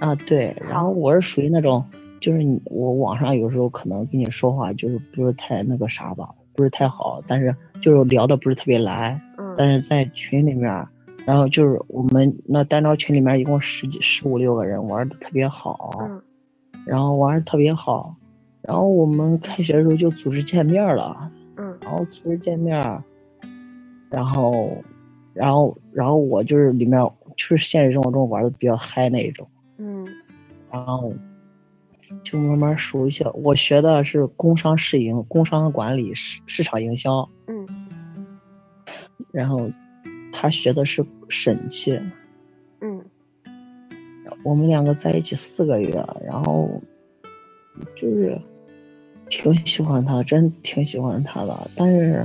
[0.00, 1.84] 啊，对，然后我是属于那种，
[2.20, 9.20] 就是你我网上有时候可能跟你说话就是不是太那个啥吧，不是太好，但是就是聊的不是特别来。
[9.38, 9.54] 嗯。
[9.56, 10.86] 但是在群里面。
[11.26, 16.08] 然后就是我们那单招群里面一共十几十五六个人玩的特别好，
[16.86, 18.16] 然后玩的特别好，
[18.62, 22.80] 然后我们开学的时候就组织见面了，嗯，然后组织见面，
[24.08, 24.82] 然后，
[25.34, 26.98] 然后然后我就是里面
[27.36, 29.46] 就是现实生活中玩的比较嗨那一种，
[29.76, 30.06] 嗯，
[30.70, 31.12] 然后
[32.24, 33.30] 就慢慢熟悉了。
[33.32, 37.68] 我学的是工商试营、工商管理、市市场营销，嗯，
[39.30, 39.70] 然后。
[40.40, 42.00] 他学的是审计，
[42.80, 43.04] 嗯，
[44.44, 45.90] 我们两个在一起四个月，
[46.24, 46.80] 然后
[47.96, 48.40] 就是
[49.28, 51.70] 挺喜欢他，真挺喜欢他的。
[51.74, 52.24] 但是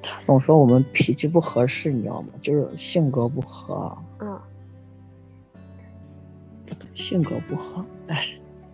[0.00, 2.28] 他总说我们脾气不合适，你知道吗？
[2.40, 3.98] 就是性格不合。
[4.20, 4.40] 嗯，
[6.94, 8.24] 性格不合，哎。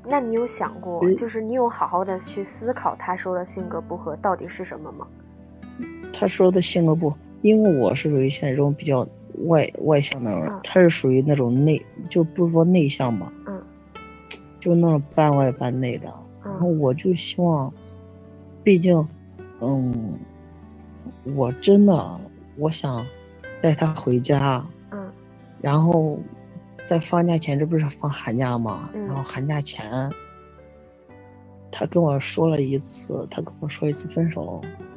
[0.07, 5.09] 那你有想过，就是你有好好的去思考他说的性格不合到底是什么吗？
[6.13, 7.11] 他说的性格不。
[7.45, 9.07] 因为我是属于现实中比较
[9.45, 13.63] 外外向的人，他是属于那种内，就不是说内向吧，嗯，
[14.59, 16.11] 就那种半外半内的。
[16.43, 17.71] 然后我就希望，
[18.63, 19.07] 毕竟，
[19.61, 20.19] 嗯，
[21.35, 22.19] 我真的
[22.57, 23.07] 我想
[23.61, 25.13] 带他回家，嗯，
[25.61, 26.19] 然后
[26.87, 28.89] 在放假前，这不是放寒假嘛？
[28.95, 30.11] 然后寒假前，
[31.71, 34.94] 他跟我说了一次，他跟我说一次分手，嗯。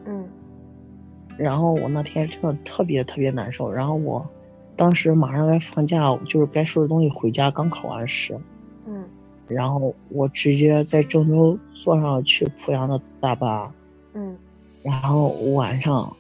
[1.38, 3.72] 然后我那天真的特别特别难受。
[3.72, 4.28] 然后我，
[4.76, 8.38] 当时马上该放假，就是该收拾东西回家，刚考完试。
[8.86, 9.08] 嗯。
[9.48, 13.72] 然后我直接在郑州坐上去濮阳的大巴。
[14.14, 14.38] 嗯。
[14.82, 16.16] 然后晚上，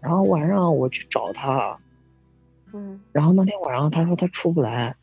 [0.00, 1.78] 然后晚上我去找他。
[2.72, 3.00] 嗯。
[3.12, 4.94] 然后那天晚上他说他出不来。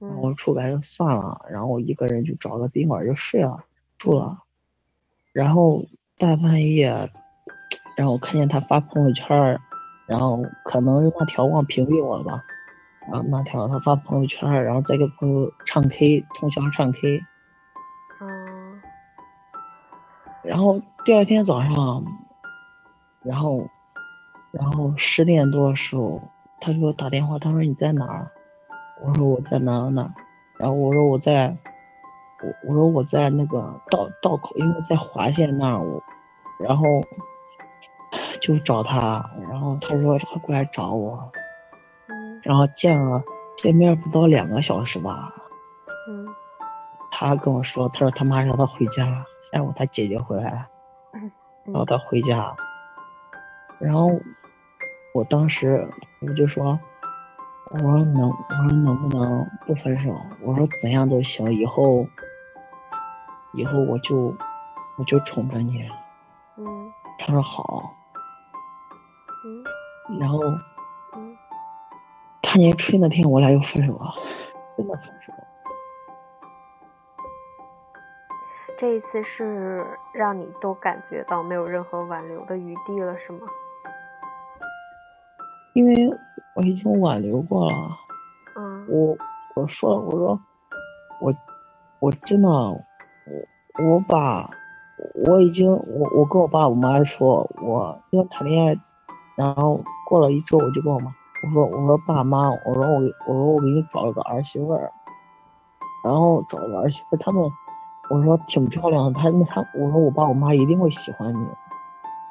[0.00, 0.20] 嗯。
[0.20, 3.64] 我出不来就算了，然后我一个人就找个宾馆就睡了，
[3.96, 4.42] 住了。
[5.32, 5.84] 然后
[6.18, 7.08] 大半夜。
[7.98, 9.58] 然后我看见他发朋友圈
[10.06, 12.44] 然后可能那条忘屏蔽我了吧，
[13.10, 17.20] 然后那条他发朋友圈然后再给朋友唱 K，通宵唱 K。
[18.20, 18.80] 嗯。
[20.44, 22.04] 然后第二天早上，
[23.24, 23.66] 然后，
[24.52, 26.22] 然后十点多的时候，
[26.60, 28.30] 他给我打电话，他说你在哪儿？
[29.02, 30.08] 我说我在哪哪，
[30.56, 31.48] 然后我说我在，
[32.44, 33.58] 我我说我在那个
[33.90, 36.00] 道道口，因为在华县那儿，我，
[36.60, 36.84] 然后。
[38.40, 41.30] 就找他，然后他说他过来找我，
[42.42, 43.22] 然后见了
[43.56, 45.32] 见面不到两个小时吧，
[46.08, 46.26] 嗯，
[47.10, 50.68] 他跟我说，他说他妈让他回家，下午他姐姐回来，
[51.64, 52.54] 然后他回家，
[53.78, 54.08] 然后
[55.14, 55.88] 我当时
[56.20, 56.78] 我就说，
[57.72, 60.16] 我说能我说能不能不分手？
[60.42, 62.06] 我说怎样都行，以后
[63.54, 64.34] 以后我就
[64.96, 65.82] 我就宠着你，
[66.56, 67.94] 嗯，他说好。
[70.08, 70.38] 嗯，然后，
[71.14, 71.36] 嗯，
[72.40, 74.12] 大年初一那天，我俩又分手了，
[74.76, 75.32] 真的分手。
[78.78, 83.40] 这一次是让你都感觉到没有任何挽留的余地了，是吗？
[85.74, 85.94] 因为
[86.54, 87.76] 我已经挽留过了。
[88.56, 88.86] 嗯。
[88.88, 89.16] 我
[89.56, 90.40] 我说了，我说
[91.20, 91.34] 我
[91.98, 92.80] 我真的我
[93.84, 94.48] 我把
[95.26, 98.78] 我已经我我跟我爸我妈说，我要谈恋爱。
[99.36, 104.90] 然后过了一周，我就跟我妈我说：“我说爸妈，我说我我说我给你找了个儿媳妇儿。”
[106.02, 107.42] 然后找个儿媳妇，他们
[108.08, 111.46] 我说挺漂亮的，他那他我说我爸我妈一定会喜欢你。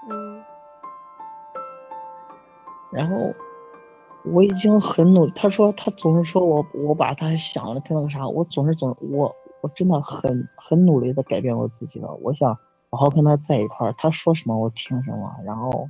[0.09, 0.43] 嗯。
[2.91, 3.31] 然后
[4.23, 12.11] 我已经很努，他说他总是说我我把他想的他那个啥，我总是总我我真的很很努力的改变我自己了。
[12.23, 12.57] 我想
[12.89, 15.31] 好好跟他在一块儿，他说什么我听什么。
[15.45, 15.87] 然后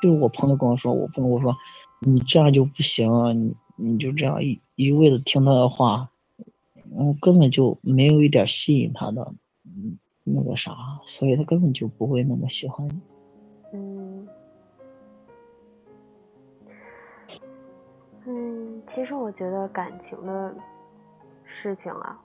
[0.00, 1.54] 就是我朋友跟我说，我朋友我说
[2.00, 6.08] 你这样就不行，你你就这样一一味的听他的话。
[6.92, 9.22] 我根本就没有一点吸引他的，
[9.64, 10.74] 嗯，那个啥，
[11.06, 13.00] 所以他根本就不会那么喜欢你。
[13.72, 14.28] 嗯，
[18.26, 20.52] 嗯，其实我觉得感情的
[21.44, 22.20] 事情啊，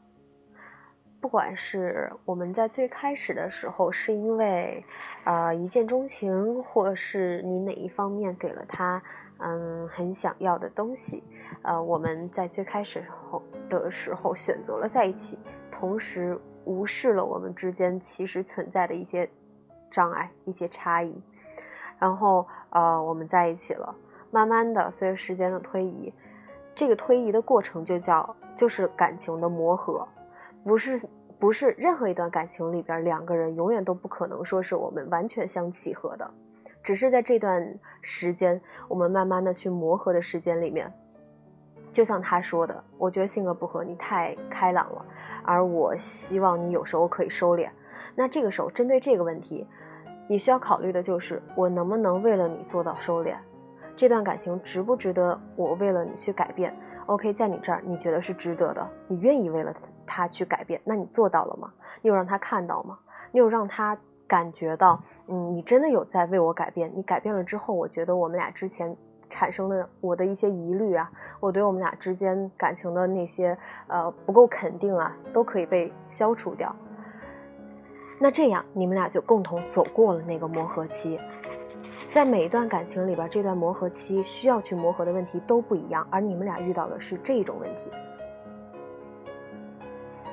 [1.21, 4.83] 不管是我们在最开始的时候是因为，
[5.23, 9.01] 呃，一见钟情，或是你哪一方面给了他，
[9.39, 11.23] 嗯，很想要的东西。
[11.63, 15.39] 呃，我们在最开始后的时候选择了在一起，
[15.71, 19.27] 同时无视了我们之间其实存在的一些
[19.89, 21.19] 障碍、一些差异，
[21.97, 23.95] 然后呃，我们在一起了。
[24.29, 26.13] 慢慢的，随着时间的推移，
[26.75, 30.07] 这个推移的过程就叫就是感情的磨合，
[30.65, 31.07] 不是
[31.39, 36.29] 不是任何一段感情里边两个人永远都不可能说是我们完全相契合的，
[36.81, 40.91] 只是在这段时间我们慢慢的去磨合的时间里面。
[41.93, 45.05] 就像他说的，我觉得性格不合，你太开朗了，
[45.43, 47.69] 而我希望你有时候可以收敛。
[48.15, 49.65] 那这个时候，针对这个问题，
[50.27, 53.35] 你需要考虑的就是我能不能为了你做到收敛？
[53.95, 56.75] 这段感情值不值得我为了你去改变
[57.05, 59.73] ？OK，在你这儿，你觉得是值得的，你愿意为了
[60.05, 60.79] 他去改变？
[60.83, 61.71] 那你做到了吗？
[62.01, 62.99] 你有让他看到吗？
[63.31, 63.97] 你有让他
[64.27, 66.91] 感觉到，嗯，你真的有在为我改变？
[66.95, 68.95] 你改变了之后，我觉得我们俩之前。
[69.27, 76.73] 产生的我的一些疑虑啊，我对我们俩之间感情的那些呃不够肯定啊，都可以被消除掉。
[78.19, 81.19] 那这样你们俩就共同走过了那个磨合期，
[82.15, 87.91] 在每一段感情里边，这段磨合期需要去磨合的问题都不一样，而你们俩遇到的是这种问题。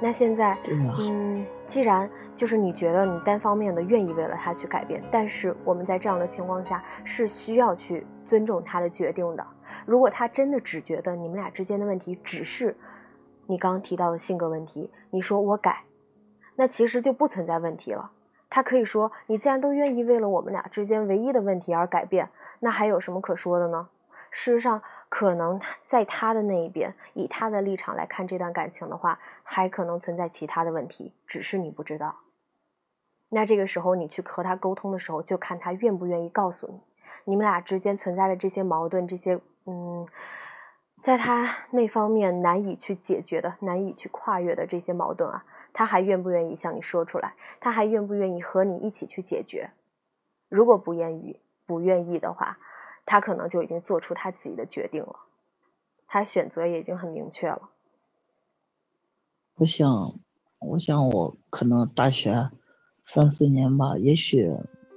[0.01, 0.57] 那现在，
[1.01, 9.45] 嗯，既然就是你觉得你单方面的愿意为了他去改变，但是我们在这样的情况下是需要去尊重他的决定的。
[9.85, 12.77] 如果他真的只觉得你们俩之间的问题只是
[13.49, 15.83] 你刚刚提到的性格问题，你说我改，
[16.55, 18.13] 那其实就不存在问题了。
[18.53, 22.29] 他可以说，你既然都愿意为了我们俩之间唯一的问题而改变，
[22.61, 23.89] 那还有什么可说的呢？
[24.31, 24.83] 事实上。
[25.15, 32.17] 可能在他的那一边，以他的立场来看这段感情的话，还可能存在其他的问题，只是你不知道。
[33.29, 36.81] 那这个时候你去和他沟通的时候，就看他愿不愿意告诉你，
[37.27, 40.09] 你们俩之间存在的这些矛盾，这些嗯，
[41.03, 47.35] 在他那方面难以去解决的、难以去跨越的这些矛盾啊，他还愿不愿意向你说出来？
[47.61, 49.71] 他还愿不愿意和你一起去解决？
[50.49, 52.59] 如果不愿意，不愿意的话。
[53.05, 55.17] 他可能就已经做出他自己的决定了，
[56.07, 57.71] 他选择也已经很明确了。
[59.57, 60.15] 我想，
[60.61, 62.33] 我想我可能大学
[63.03, 64.49] 三四年吧，也许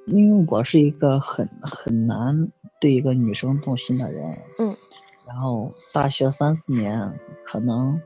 [0.06, 4.78] 因为我是一个很很难对一个女生动心的人，嗯，
[5.26, 8.00] 然后大学三四年可能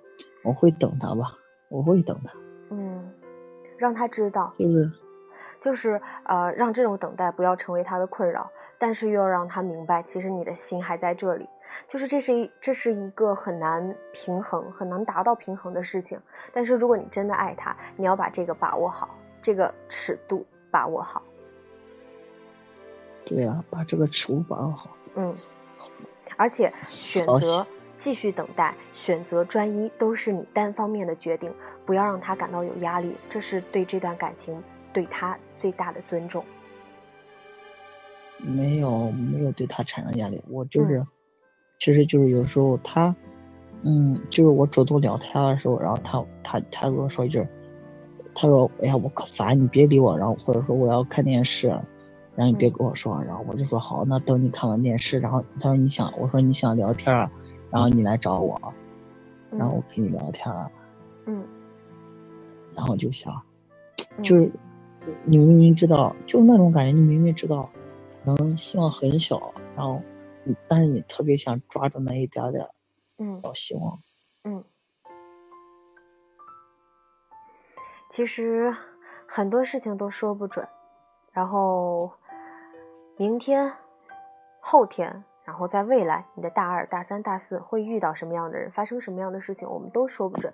[0.45, 2.48] 我会等他吧，我会等他，嗯，
[3.79, 4.91] 让他知道，就是
[5.59, 8.51] 就是呃，让这种等待不要成为他的困扰。
[8.77, 11.49] 但是又要让他明白，其实你的心还在这里，
[11.85, 16.17] 就是这是一这是一个很难平衡、很难达到平衡的事情。
[16.53, 19.09] 但是如果你真的爱他，你要把这个把握好，
[19.41, 21.21] 这个尺度把握好。
[23.25, 24.89] 对啊，把这个尺度把握好。
[25.15, 25.35] 嗯，
[26.37, 27.67] 而且选择
[27.97, 31.53] 继续等待、选择专一，都是你单方面的决定，
[31.89, 34.55] 不要让他感到有压力，这是对这段感情
[34.93, 36.45] 对他最大的尊重。
[38.37, 41.03] 没有没有对他产生压力，我就是，
[41.79, 43.15] 其实就是有时候他，
[43.81, 47.43] 嗯，就是我主动聊天的时候，然后他他他跟我说一句，
[48.35, 51.69] 他说哎呀我可烦，你别理我，然后或者说我要看电视，
[52.35, 57.11] 然后你别跟我说，然后我就说好，那等你看完电视，然后他说你想，我说你想聊天，
[57.71, 58.61] 然后你来找我，
[59.49, 60.53] 然后我陪你聊天，
[61.25, 61.43] 嗯，
[62.75, 63.33] 然后就想，
[64.23, 64.51] 就是
[65.25, 67.69] 你明明知道，就是那种感觉，你明明知道。
[68.25, 70.01] 可能希望很小，然后，
[70.67, 72.67] 但是你特别想抓住那一点点，
[73.17, 73.99] 嗯，小希望，
[74.43, 74.63] 嗯。
[78.11, 78.75] 其实
[79.25, 80.67] 很多事情都说不准，
[81.31, 82.11] 然后
[83.17, 83.71] 明天、
[84.59, 90.53] 后天，然后在未来，你的大二、大三、大四会遇到什么样的人，发生什么样的事情，我们都说不准。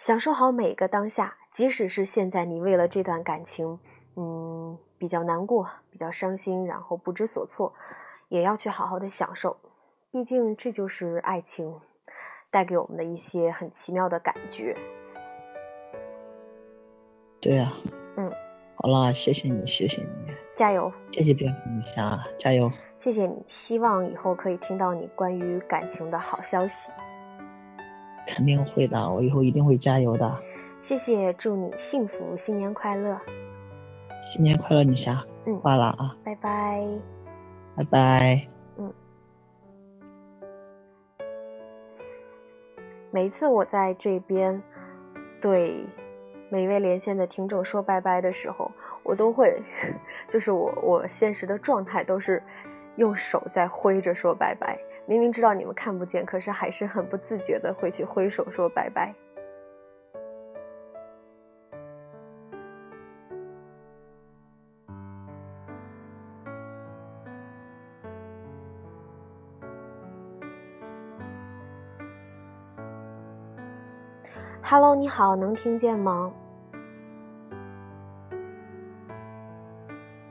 [0.00, 3.78] 享受好每个当下，即使是现在你为了这段感情，
[4.16, 7.74] 嗯，比较难过、比较伤心，然后不知所措，
[8.30, 9.58] 也要去好好的享受。
[10.10, 11.78] 毕竟这就是爱情
[12.50, 14.74] 带给我们的一些很奇妙的感觉。
[17.38, 17.70] 对呀，
[18.16, 18.32] 嗯，
[18.76, 26.88] 好啦，谢谢你，谢谢你，加油，谢谢表女侠，加油，谢谢你，希望以后可以听到你关于感情的好消息，
[28.32, 30.30] 肯定会的，我以后一定会加油的，
[30.82, 33.18] 谢谢，祝你幸福，新年快乐，
[34.20, 36.80] 新年快乐，女侠，嗯，挂了啊，拜拜，
[37.76, 38.92] 拜拜，嗯，
[43.10, 44.62] 每一次我在这边
[45.40, 45.84] 对。
[46.52, 48.68] 每一位连线的听众说拜拜的时候，
[49.04, 49.62] 我都会，
[50.32, 52.42] 就是我我现实的状态都是
[52.96, 54.76] 用手在挥着说拜拜。
[55.10, 59.12] 明明知道你们看不见，可是还是很不自觉的会去挥手说拜拜。
[74.62, 76.32] Hello，你好，能听见吗？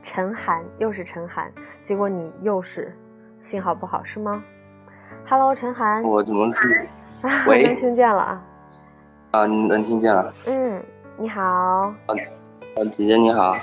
[0.00, 1.52] 陈寒，又是陈寒，
[1.84, 2.96] 结果你又是
[3.40, 4.42] 信号不好是吗
[5.30, 6.60] ？Hello，陈涵，我怎么听？
[7.46, 8.42] 喂，能听见了啊？
[9.30, 10.34] 啊，能听见了。
[10.44, 10.82] 嗯，
[11.16, 11.42] 你好。
[11.42, 11.94] 啊，
[12.90, 13.54] 姐姐你好。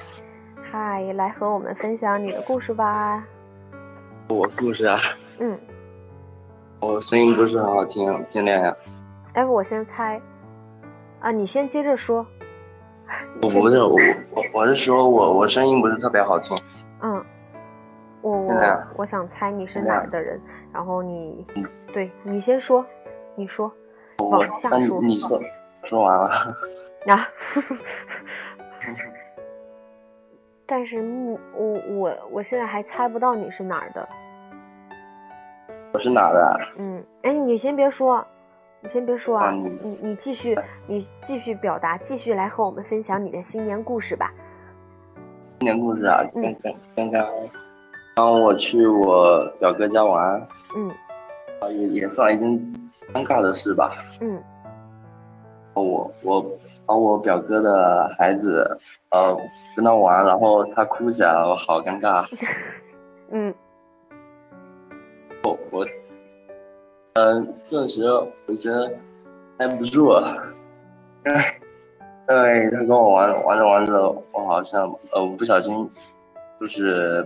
[0.71, 3.21] 嗨，来和我们分享你的故事吧。
[4.29, 4.97] 我故事啊？
[5.39, 5.59] 嗯。
[6.79, 8.73] 我声音不是很好听，尽量呀。
[9.33, 10.21] 哎，我先猜。
[11.19, 12.25] 啊，你先接着说。
[13.41, 13.97] 我不是我，
[14.31, 16.55] 我我是说我我声音不是特别好听。
[18.59, 18.87] 嗯。
[18.97, 20.39] 我想猜你是哪儿的人，
[20.73, 21.45] 然后你，
[21.93, 22.85] 对你先说，
[23.35, 23.71] 你说，
[24.19, 25.01] 往下说。
[25.01, 25.39] 你说，
[25.83, 26.29] 说完了。
[27.07, 27.27] 啊。
[30.69, 34.07] 但是目我我我现在还猜不到你是哪儿的。
[35.93, 36.59] 我是哪儿的？
[36.77, 38.25] 嗯，哎，你先别说。
[38.81, 40.55] 你先别说啊，你你继续，
[40.85, 44.31] 你继续表达，继续来和我们分享你的新年故事吧。
[45.59, 47.27] 新年故事啊，刚刚刚刚
[48.17, 50.89] 刚我去我表哥家玩，嗯，
[51.61, 52.49] 啊也也算一件
[53.13, 54.41] 尴尬的事吧，嗯，
[55.75, 56.41] 我我
[56.87, 58.67] 把我表哥的孩子
[59.11, 59.37] 呃
[59.75, 62.25] 跟他玩，然后他哭起来了，我好尴尬，
[63.29, 63.53] 嗯，
[65.43, 65.85] 我我。
[67.13, 68.03] 嗯，顿时
[68.47, 68.91] 我觉得
[69.59, 70.11] 待不住，
[71.23, 71.41] 因为
[72.29, 75.87] 因为他跟我玩玩着玩着，我好像呃我不小心
[76.59, 77.23] 就是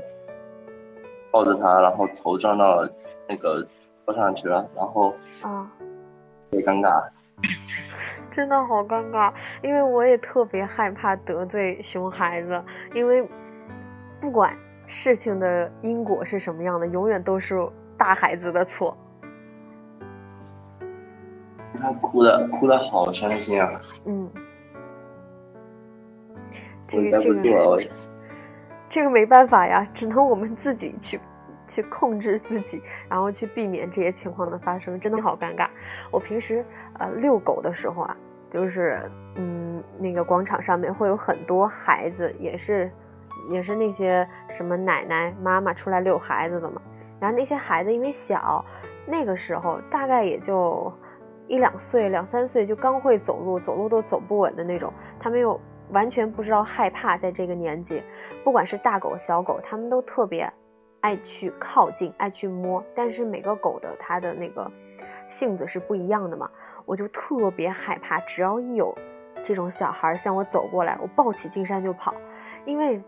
[1.32, 2.88] 抱着他，然后头撞到
[3.28, 3.66] 那个
[4.06, 5.72] 桌上去了，然后啊，
[6.50, 7.10] 特别尴尬，
[8.32, 12.62] 真的好尴尬，因为我也特别害怕得罪熊孩子，
[12.94, 13.28] 因为
[14.20, 14.56] 不管
[14.88, 17.56] 事情的因果是什么样的，永远都是
[17.98, 18.96] 大孩子的错。
[21.80, 23.68] 他哭的哭的好伤心啊！
[24.06, 24.30] 嗯，
[26.88, 27.78] 这个这个
[28.92, 31.18] 这个没办法呀，只能我们自己去
[31.66, 35.66] 去控制自己，然后去避免这些情况的发生，真的好尴尬。
[36.12, 36.66] 我平时
[37.00, 38.18] 呃遛狗的时候啊，
[38.52, 42.92] 就是嗯那个广场上面会有很多孩子，也是
[43.50, 46.82] 也是那些什么奶奶妈妈出来遛孩子的嘛。
[47.18, 48.66] 然后那些孩子因为小，
[49.06, 50.92] 那个时候大概也就。
[51.48, 55.60] 一两岁、两三岁就刚会走路，走路都走不稳的那种，他们又
[55.92, 57.18] 完全不知道害怕。
[57.18, 58.02] 在这个年纪，
[58.44, 60.52] 不管是大狗、小狗，他们都特别
[61.02, 62.84] 爱去靠近、爱去摸。
[62.96, 64.70] 但是每个狗的它的那个
[65.28, 66.50] 性子是不一样的嘛，
[66.86, 68.20] 我就特别害怕。
[68.22, 68.96] 只要一有
[69.44, 72.14] 这种小孩向我走过来，我抱起金山就跑，
[72.66, 73.02] 因为。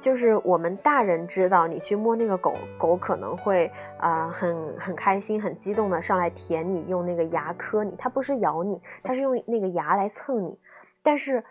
[0.00, 7.94] 就是我们大人知道，你去摸那个狗狗可能会啊很很开心、很激动的上来舔你，用那个牙磕你。
[7.96, 10.58] 它不是咬你，它是用那个牙来蹭你。
[11.02, 11.42] 但是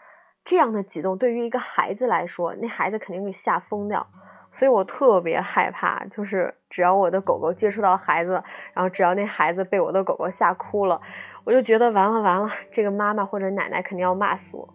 [0.46, 4.06] 这样的举动对于一个孩子来说，那孩子肯定会吓疯掉。
[4.52, 11.02] 所以我特别害怕，就是只要我的狗狗接触到孩子，然后只要那孩子被我的狗狗吓哭了，
[11.44, 14.70] 我就觉得完了完了，这个妈妈或者奶奶肯定要骂死我。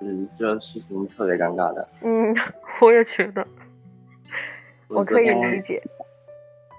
[0.00, 1.88] 嗯，这事情特别尴尬的。
[2.02, 2.32] 嗯，
[2.80, 3.44] 我也觉得，
[4.86, 5.82] 我可以理解。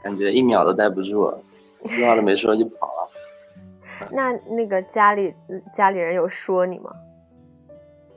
[0.01, 1.43] 感觉一秒都待不住，
[1.83, 3.09] 一句话都没说就跑了。
[4.11, 5.33] 那那个家里
[5.75, 6.91] 家里人有说你吗？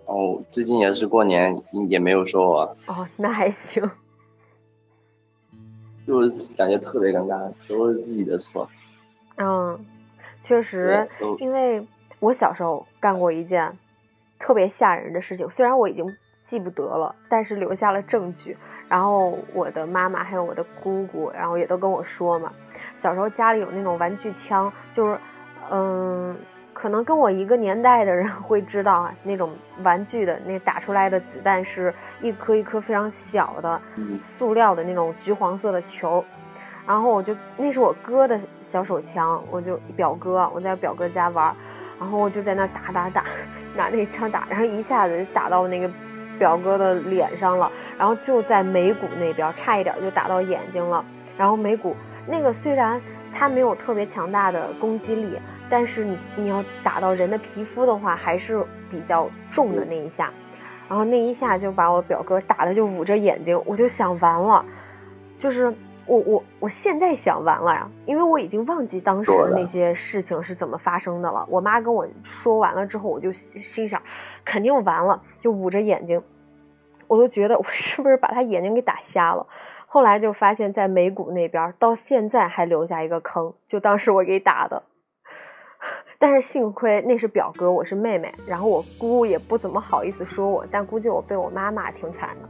[0.06, 1.54] 哦，最近也是过年，
[1.88, 2.76] 也没有说我。
[2.86, 3.88] 哦，那还行。
[6.06, 8.68] 就是感觉特别尴尬，都是自己的错。
[9.38, 9.84] 嗯，
[10.44, 11.08] 确实，
[11.38, 11.84] 因为
[12.20, 13.76] 我小时候干过一件
[14.38, 18.56] 特别吓人的事情，虽然我已经记不得了，但是留下了证据。
[18.88, 22.52] 然后我的妈妈还有我的姑姑，然后也都跟我说嘛，
[22.94, 25.18] 小时候家里有那种玩具枪，就是，
[25.70, 26.36] 嗯，
[26.72, 29.50] 可能跟我一个年代的人 会知道啊，那种
[29.82, 36.24] 玩具的那打出来的子弹是一颗一颗非常小的塑料的那种橘黄色的球，
[36.86, 41.54] 然后我就那是我哥的小手枪，我就表哥我在表哥家玩，
[41.98, 43.24] 然后我就在那打打打，
[43.76, 45.90] 拿那个枪打，然后一下子就打到那个。
[46.38, 51.02] 表哥的脸上了，然后就在眉骨那边，差一点就打到眼睛了。
[51.38, 51.96] 然后眉骨
[52.26, 53.00] 那个虽然
[53.32, 60.32] 它没有特别强大的攻击力，但是你你要打到人的皮肤的话，还是比较重的那一下。
[60.88, 64.64] 然后那一下就把我表哥打的就捂着眼睛，我就想完了，
[65.38, 65.66] 就是
[66.06, 71.44] 我我我现在想完了呀，因为我已经忘记当时的那些事情是怎么发生的了。
[71.50, 74.00] 我妈跟我说完了之后，我就心想。
[74.44, 76.22] 肯定完了，就捂着眼睛，
[77.08, 79.44] 我都觉得我是不是把他眼睛给打瞎了。
[79.88, 84.84] 后来就发现，在眉骨那边，到现在还留下一个坑，就当时我给打的。
[86.18, 92.48] 但是幸亏那是表哥，我是妹妹，然后我姑也不怎么好意思说我，但估计我被我妈骂挺惨的。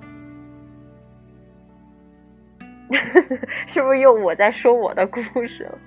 [3.67, 5.79] 是不是又我在说我的故事了？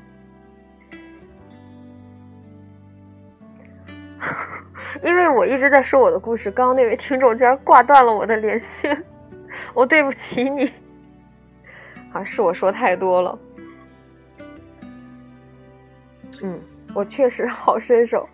[5.02, 9.02] 因为我一直在说我的故事，刚刚那位听众竟然挂断了我的连线，
[9.74, 10.66] 我对不起你。
[12.12, 13.40] 好像是我说太多了。
[16.44, 16.60] 嗯，
[16.94, 18.28] 我确实 好身手。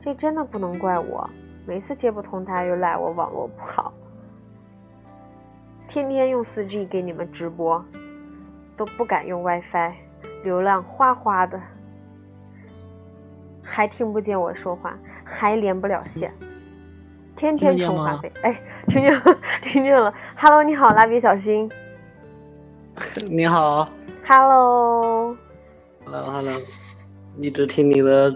[0.00, 1.30] 这真的不能怪我，
[1.64, 3.92] 每次接不通他又赖我网络不好。
[5.86, 7.84] 天天用 4G 给你们直播，
[8.76, 9.92] 都不敢用 WiFi，
[10.44, 11.60] 流量哗哗的，
[13.62, 16.32] 还听不见我说话，还连不了线，
[17.36, 18.32] 天天充话费。
[18.42, 20.12] 哎，听见了， 听见了。
[20.36, 21.70] Hello，你好，蜡笔小新。
[23.28, 23.86] 你好。
[24.26, 25.36] Hello。
[26.04, 26.60] Hello，Hello。
[27.38, 28.30] 一直听你的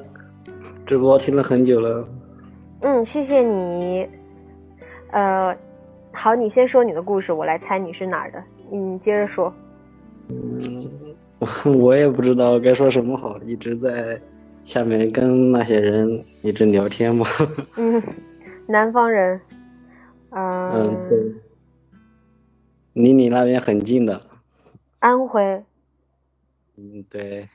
[0.86, 2.08] 直播，听了很久了。
[2.80, 4.08] 嗯，谢谢你。
[5.10, 5.54] 呃，
[6.12, 8.42] 好，你先说你的故事，我来猜你是哪儿的。
[8.70, 9.52] 你接着说。
[10.28, 10.90] 嗯，
[11.78, 14.20] 我也不知道该说什么好，一直在
[14.64, 17.26] 下面跟那些人一直聊天嘛。
[17.76, 18.02] 嗯，
[18.66, 19.40] 南方人。
[20.30, 21.18] 嗯，对。
[22.94, 24.20] 离你那边很近的。
[24.98, 25.62] 安徽。
[26.76, 27.48] 嗯，对。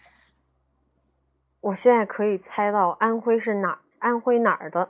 [1.59, 3.79] 我现在可以猜到安徽是哪？
[3.99, 4.89] 安徽哪儿的？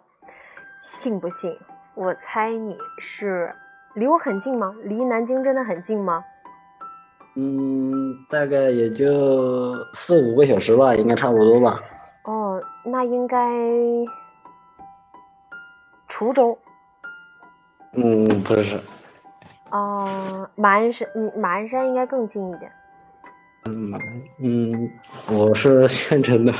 [0.81, 1.57] 信不信？
[1.95, 3.53] 我猜你是
[3.95, 4.73] 离我很近吗？
[4.83, 6.23] 离南京真的很近吗？
[7.35, 11.79] 嗯，大概也就四五个小时吧，应该差不多吧。
[12.25, 13.37] 哦，那应该
[16.09, 16.57] 滁州。
[17.93, 18.79] 嗯，不是。
[19.69, 22.71] 哦，马鞍山，嗯，马鞍山应该更近一点。
[23.65, 23.93] 嗯
[24.39, 24.91] 嗯，
[25.31, 26.53] 我是 县城的。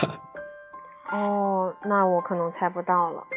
[1.11, 3.27] 哦，那我可能猜不到了。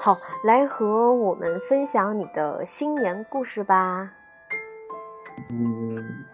[0.00, 4.10] 好，来和我们分享你的新年故事吧。
[5.50, 6.24] 嗯，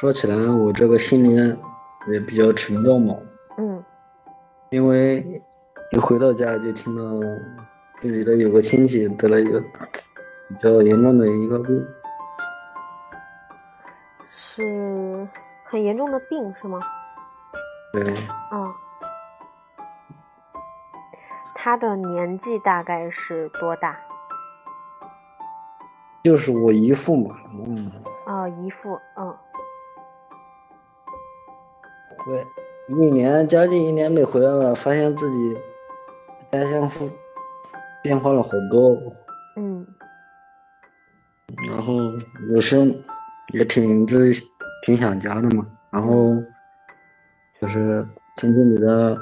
[0.00, 1.56] 说起来，我这个新年
[2.08, 3.14] 也比较沉重嘛。
[3.58, 3.84] 嗯。
[4.70, 5.42] 因为
[5.92, 7.02] 一回到家就听到
[7.96, 11.86] 自己的有个亲戚得了一个比较严重的一个病。
[14.34, 15.28] 是
[15.64, 16.80] 很严重的病是吗？
[17.92, 18.02] 对。
[18.50, 18.74] 嗯。
[21.54, 23.96] 他的年纪大概是多大？
[26.22, 27.36] 就是我姨父嘛。
[27.66, 27.90] 嗯。
[28.26, 29.34] 哦，姨父，嗯。
[32.24, 32.46] 对，
[32.96, 35.56] 一年将近一年没回来了，发现自己
[36.50, 37.10] 家乡父
[38.02, 38.96] 变化了好多。
[39.56, 39.86] 嗯。
[41.68, 41.94] 然后
[42.52, 42.76] 有时
[43.52, 44.30] 也挺自
[44.86, 46.36] 挺想家的嘛，然后
[47.60, 48.06] 就是
[48.36, 49.18] 听听你的，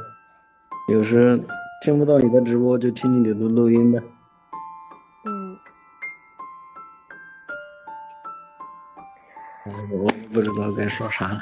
[0.88, 1.40] 有时。
[1.82, 3.98] 听不到你的直播，就听听你的录音呗。
[10.42, 11.38] 不知道该说啥了。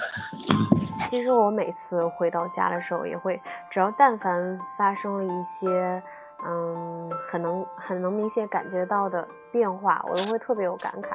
[1.09, 3.41] 其实我每次回到家的时候，也会，
[3.71, 6.03] 只要但凡发生了一些，
[6.45, 11.11] 嗯，很能很能明显感觉到的变化，我都会特别有感慨。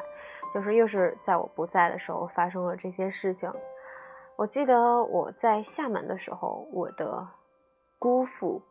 [0.53, 3.51] 就是又是在我不在的时候发生了这些事情。
[4.37, 7.27] 我记得我在厦门的时候，我的
[7.99, 8.61] 姑父。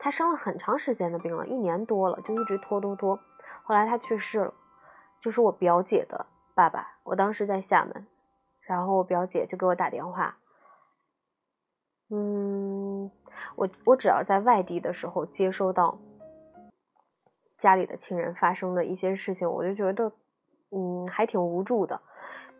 [0.00, 3.18] 他生了很长时间的病了，一年多了，就一直拖拖拖。
[3.62, 4.54] 后来他去世了，
[5.20, 6.98] 就是我表姐的爸爸。
[7.04, 8.06] 我当时在厦门，
[8.68, 10.38] 然后我表姐就给我打电话。
[12.10, 13.10] 嗯，
[13.56, 15.98] 我我只要在外地的时候接收到
[17.58, 20.12] 家里的亲人发生的一些事情，我就觉得，
[20.70, 22.00] 嗯，还挺无助的。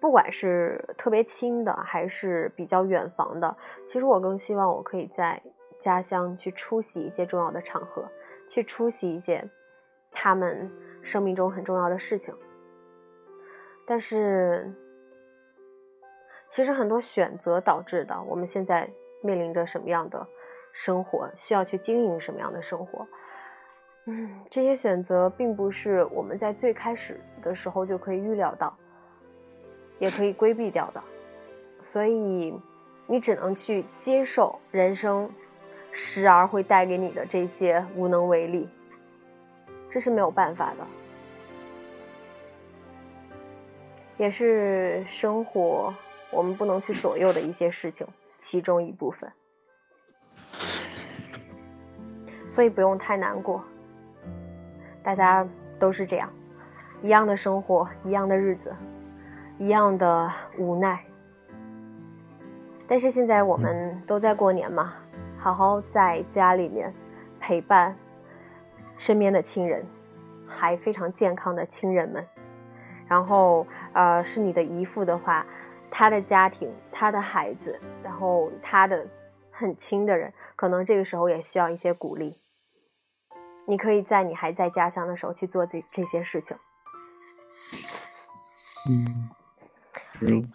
[0.00, 3.56] 不管是特别亲的，还是比较远房的，
[3.86, 5.40] 其实我更希望我可以在。
[5.80, 8.04] 家乡去出席一些重要的场合，
[8.48, 9.48] 去出席一些
[10.10, 10.68] 他们
[11.02, 12.34] 生命中很重要的事情。
[13.86, 14.74] 但是，
[16.48, 18.88] 其实很多选择导致的，我们现在
[19.22, 20.26] 面临着什么样的
[20.72, 23.06] 生活，需要去经营什么样的生活。
[24.06, 28.76] 嗯，这些选择并不是我们在最开始的时候就可以预料到，
[29.98, 31.02] 也可以规避掉的。
[31.82, 32.58] 所以，
[33.06, 35.30] 你只能去接受人生。
[35.90, 38.68] 时而会带给你的这些无能为力，
[39.90, 40.86] 这是没有办法的，
[44.18, 45.92] 也是生活
[46.30, 48.06] 我们不能去左右的一些事情
[48.38, 49.32] 其中一部分，
[52.48, 53.64] 所以不用太难过。
[55.02, 55.46] 大家
[55.78, 56.30] 都是这样，
[57.02, 58.74] 一样的生活，一样的日子，
[59.58, 61.02] 一样的无奈。
[62.86, 64.94] 但是现在我们都在过年嘛。
[65.40, 66.92] 好好在家里面
[67.38, 67.96] 陪伴
[68.96, 69.86] 身边的亲人，
[70.48, 72.26] 还非常健康的亲人们。
[73.06, 75.46] 然后，呃，是你的姨父的话，
[75.98, 79.04] 他的家庭、他的孩子，然后他的
[79.50, 82.38] 很亲的人，可能这个时候也需要一些鼓励。
[83.66, 86.56] 你可以在你还在家乡的时候去做这这些事情。
[88.88, 89.30] 嗯，
[90.20, 90.52] 嗯，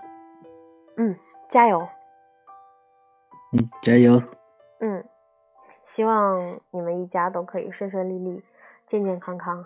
[0.95, 1.19] 嗯，
[1.49, 1.89] 加油。
[3.51, 4.23] 嗯，加油。
[4.79, 5.03] 嗯，
[5.83, 8.41] 希望你们一家都可以顺顺利利、
[8.87, 9.65] 健健康康，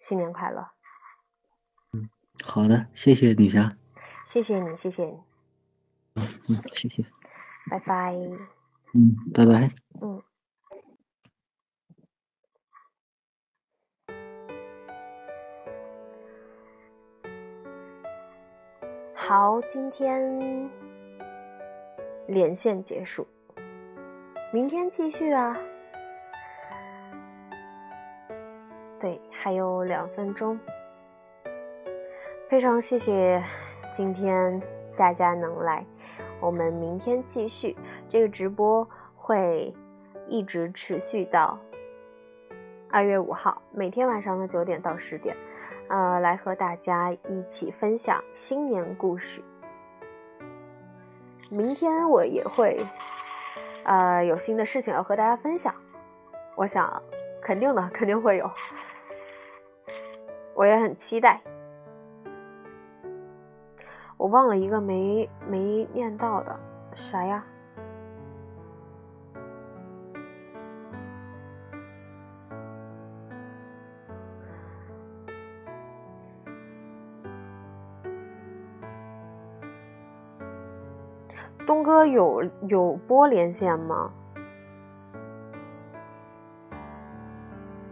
[0.00, 0.70] 新年快乐。
[1.92, 2.10] 嗯，
[2.44, 3.76] 好的，谢谢女侠。
[4.34, 5.16] 谢谢你，谢谢你。
[6.16, 6.24] 嗯，
[6.72, 7.04] 谢谢。
[7.70, 8.12] 拜拜。
[8.92, 9.70] 嗯，拜拜。
[10.02, 10.20] 嗯。
[19.14, 20.68] 好，今天
[22.26, 23.24] 连线结束。
[24.52, 25.56] 明天继续啊！
[29.00, 30.58] 对，还有两分钟。
[32.48, 33.40] 非常谢谢
[33.96, 34.60] 今天
[34.96, 35.86] 大家能来，
[36.40, 37.76] 我们明天继续
[38.08, 39.72] 这个直播会
[40.28, 41.56] 一直持续到
[42.90, 45.36] 二月五号，每天晚上的九点到十点，
[45.88, 49.40] 呃，来和大家一起分享新年故事。
[51.48, 52.84] 明天我也会。
[53.84, 55.72] 呃，有新的事情要和大家分享，
[56.56, 57.00] 我想
[57.42, 58.50] 肯定的，肯定会有，
[60.54, 61.40] 我也很期待。
[64.24, 66.58] 我忘了一个没没念到的，
[66.94, 67.44] 啥呀？
[81.66, 84.10] 东哥有有播连线吗？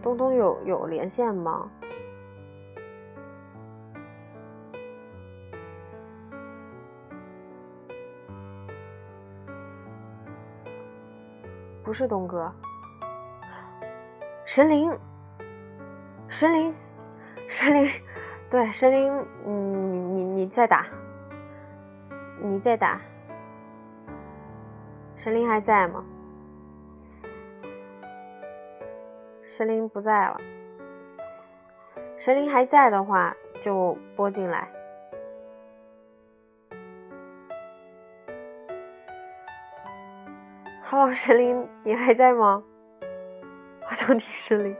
[0.01, 1.69] 东东有有连线吗？
[11.93, 12.51] 不是东哥，
[14.45, 14.91] 神灵，
[16.27, 16.73] 神灵，
[17.47, 17.91] 神灵，
[18.49, 20.87] 对神灵，你你你再打。
[22.41, 22.99] 你再打。
[25.17, 26.03] 神灵还在吗？
[29.55, 30.41] 神灵不在了。
[32.17, 34.67] 神灵还在的话，就拨进来。
[40.95, 42.63] Hello，神灵，你还在吗？
[43.81, 44.77] 好想听神灵。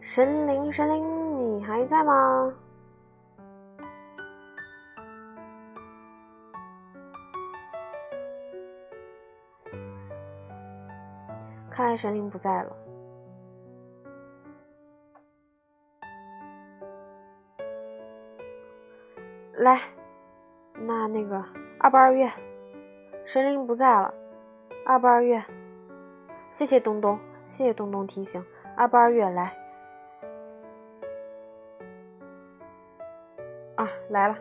[0.00, 2.54] 神灵，神灵，你还在吗？
[11.68, 12.76] 看来神灵不在了。
[19.54, 19.80] 来，
[20.74, 21.44] 那那个
[21.82, 22.30] 二八二月，
[23.26, 24.14] 神灵不在了，
[24.86, 25.42] 二八二月，
[26.52, 27.18] 谢谢东东，
[27.58, 28.40] 谢谢东东提醒，
[28.76, 29.52] 二八二月来，
[33.74, 34.36] 啊来了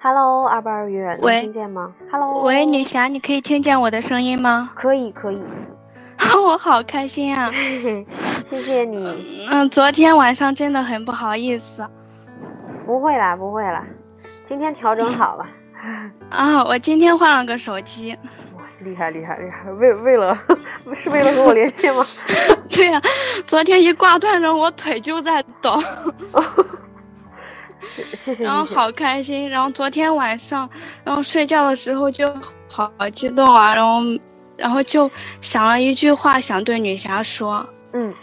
[0.00, 4.72] ，Hello，二八二月，能喂听见吗？Hello，喂，女侠，你可以听见我的声音吗？
[4.76, 5.42] 可以可以，
[6.46, 7.50] 我好开心啊！
[8.50, 11.88] 谢谢你，嗯，昨天晚上真的很不好意思
[12.84, 13.86] 不会啦不会啦，
[14.46, 15.46] 今天调整好了。
[16.30, 18.16] 啊，我今天换了个手机。
[18.56, 19.70] 哇，厉害厉害厉害！
[19.72, 20.38] 为为了
[20.96, 22.04] 是为了和我联系吗？
[22.68, 23.00] 对呀、
[23.46, 25.78] 昨天一挂断，然后我腿就在抖，
[28.14, 28.64] 谢谢然后。
[28.64, 29.48] 好开心。
[29.50, 30.68] 然后昨天晚上，
[31.04, 32.32] 然后睡觉的时候就
[32.70, 34.00] 好激动啊，然后
[34.56, 38.14] 然后就想了一句话想对女侠说，嗯，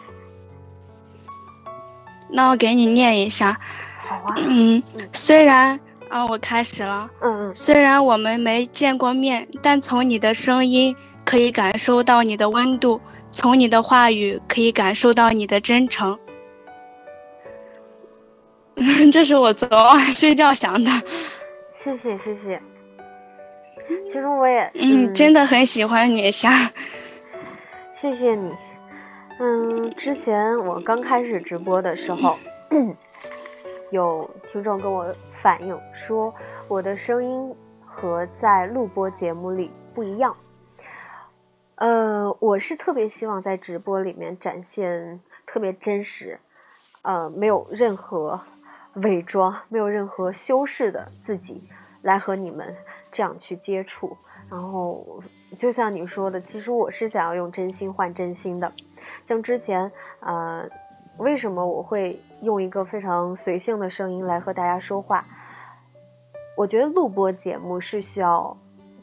[2.30, 3.60] 那我给你念一下。
[4.08, 4.36] 好啊。
[4.38, 4.82] 嗯，
[5.14, 7.10] 虽然啊，我开始了。
[7.22, 13.00] 嗯嗯虽然我们没见过面，但从你的声音可以感受到你的温度，
[13.32, 16.18] 从你的话语可以感受到你的真诚。
[19.12, 20.90] 这是我昨晚睡觉想的。
[21.84, 22.62] 谢谢谢谢。
[24.08, 26.50] 其实我也嗯，真的很喜欢女侠。
[28.02, 28.52] 谢谢你。
[29.40, 32.38] 嗯，之前我刚开始直播的时候，
[33.92, 35.06] 有听众跟我
[35.42, 36.34] 反映说
[36.68, 40.36] 我的声音和在录播节目里不一样。
[41.76, 46.40] 呃，我是特别希望在直播里面展现特别真实，
[47.04, 48.42] 呃，没有任何
[48.96, 51.64] 伪装、没有任何修饰的自己
[52.02, 52.76] 来和你们
[53.12, 54.18] 这样去接触。
[54.50, 55.24] 然后，
[55.58, 58.70] 就像你说的，其实我是想要用真心换真心的。
[59.26, 60.68] 像之前，呃，
[61.18, 65.24] 为什么我会用一个非常随性的声音来和大家说话？
[66.56, 68.56] 我觉得录播节目是需要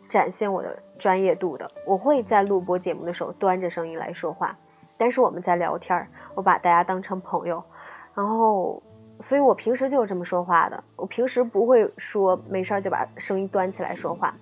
[0.09, 1.70] 展现我的专业度的。
[1.87, 4.57] 我会在录播节目的时候端着声音来说话，
[4.97, 7.62] 但是我们在聊天儿，我把大家当成朋友，
[8.14, 8.82] 然后，
[9.22, 10.84] 所以我平时就是这么说话的。
[10.97, 14.34] 我平时不会说没事儿就把声音端起来说话。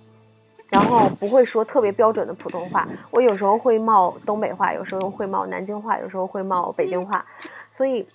[0.71, 7.23] 然后不会说特别标准的普通话，我有时候会冒东北话，有时候会冒南京话，有时候会冒北京话，
[7.71, 8.05] 所以，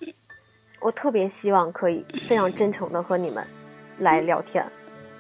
[0.81, 3.45] 我特别希望可以非常真诚的和你们
[3.99, 4.65] 来聊天。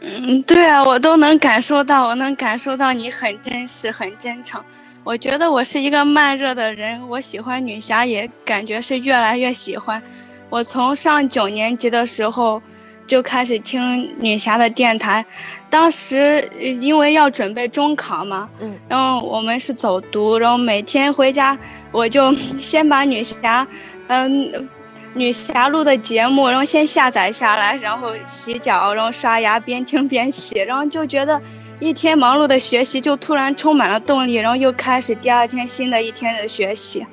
[0.00, 4.62] 嗯，对啊，我都能感受到，我能感受到你很真实，很真诚。
[5.04, 10.02] 我觉得我是一个慢热的人，我喜欢女侠，也感觉是越来越喜欢。
[10.48, 12.62] 我从上九年级的时候
[13.06, 15.22] 就开始听女侠的电台，
[15.68, 21.58] 当时呃因为要准备中考嘛，嗯，然后我们是走读，然后每天回家
[21.92, 23.66] 我就 先把女侠，
[24.08, 24.66] 嗯。
[25.12, 31.40] 女侠录的节目，然后先下载下来，然后洗脚，然后刷牙，边听边洗，然后就觉得
[31.80, 37.04] 一天忙碌的学习就突然充满了动力，然后又开始第二天新的一天的学习，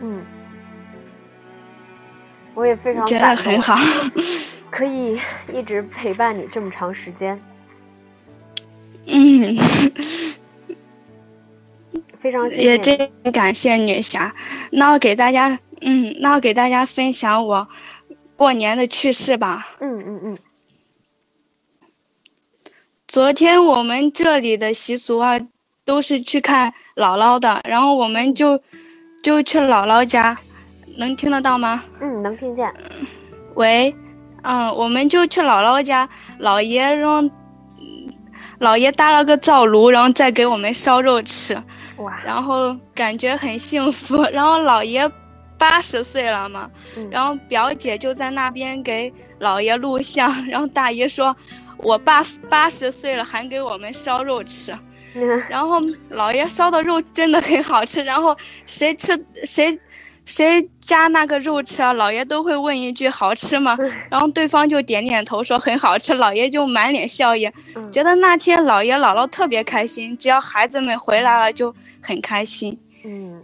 [0.00, 0.22] 嗯，
[2.54, 3.76] 我也非常觉得很好。
[4.70, 5.18] 可以
[5.52, 7.40] 一直陪伴你这么长时间，
[9.08, 9.56] 嗯，
[12.20, 12.78] 非常谢谢也。
[12.78, 14.34] 真感谢女侠。
[14.70, 17.68] 那我给大家，嗯，那我给大家分享我
[18.36, 19.68] 过年的趣事吧。
[19.80, 20.38] 嗯嗯嗯，
[23.06, 25.38] 昨天我们这里的习俗啊，
[25.84, 28.60] 都是去看姥姥的，然后我们就
[29.22, 30.36] 就去姥姥家，
[30.98, 31.84] 能听得到吗？
[32.00, 32.72] 嗯，能听见。
[33.54, 33.94] 喂，
[34.42, 36.08] 嗯，我们就去姥姥家，
[36.40, 38.14] 姥爷让嗯
[38.60, 41.54] 姥爷搭了个灶炉，然后再给我们烧肉吃，
[41.98, 44.22] 哇，然后感觉很幸福。
[44.32, 45.10] 然后姥爷
[45.58, 51.34] 八十岁了嘛，嗯然后表姐就在那边给姥爷录像， 然后大姨说
[51.78, 54.76] ：“我爸八十岁了，还给我们烧肉吃。”
[55.48, 55.80] 然后
[56.10, 58.36] 姥爷烧的肉真的很好吃，然后
[58.66, 59.78] 谁吃谁
[60.26, 61.94] 谁家那个肉吃啊？
[61.94, 63.78] 老爷都会问一句好吃吗？
[64.10, 67.50] 然后对方就点点头说很好吃，老爷就满脸笑意，
[67.90, 72.78] 觉得那天老爷姥姥特别开心，只要孩子们回来了就很开心。
[73.02, 73.42] 嗯，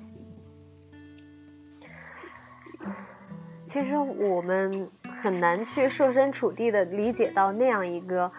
[3.72, 4.88] 其实我们
[5.22, 8.30] 很难去设身处地的理解到那样一个，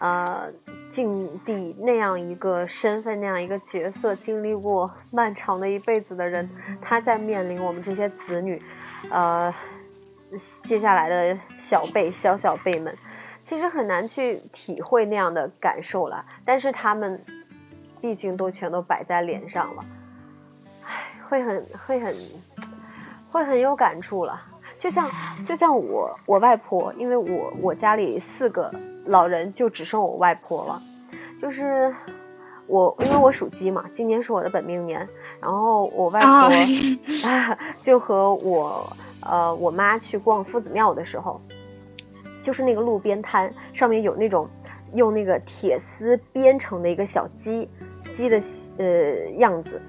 [0.00, 0.50] 呃。
[0.90, 6.50] 境地那样一个身份，那样一个角色，经历过漫长的一辈子的人，
[6.82, 8.60] 他在面临我们这些子女，
[9.08, 9.54] 呃，
[10.62, 12.92] 接下来的小辈、小小辈们，
[13.40, 16.24] 其实很难去体会那样的感受了。
[16.44, 17.22] 但是他们，
[18.00, 19.84] 毕竟都全都摆在脸上了，
[20.84, 22.12] 唉，会很会很
[23.30, 24.40] 会很有感触了。
[24.80, 25.10] 就像
[25.46, 28.70] 就像我我外婆，因为我我家里四个。
[29.06, 30.82] 老人就只剩我外婆了，
[31.40, 31.90] 就是
[32.66, 35.08] 我，因为我属鸡嘛，今年是我的本命年。
[35.40, 36.50] 然后我外婆
[37.82, 38.86] 就和我，
[39.22, 41.40] 呃，我妈去逛夫子庙的时候，
[42.42, 44.46] 就是那个路边摊上面有那种
[44.92, 47.66] 用那个铁丝编成的一个小鸡，
[48.14, 48.38] 鸡的
[48.76, 48.86] 呃
[49.38, 49.80] 样子。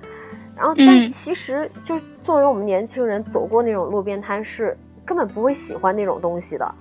[0.59, 6.75] 然后，但其实就作为我们年轻人走过那种路边摊，是根本不会喜欢那种东西的，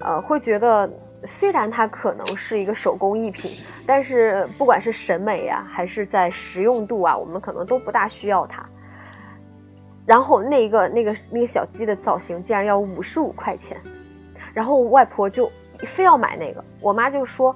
[0.00, 0.90] 呃，会觉得。
[1.26, 3.50] 虽然它可能是一个手工艺品，
[3.84, 8.64] 但是不管是审美呀，还是在实用度啊，我们可能都不大需要它。
[10.06, 13.76] 然后那个那个那个小鸡的造型竟然要五十五块钱，
[14.54, 15.50] 然后外婆就
[15.80, 17.54] 非要买那个，我妈就说：“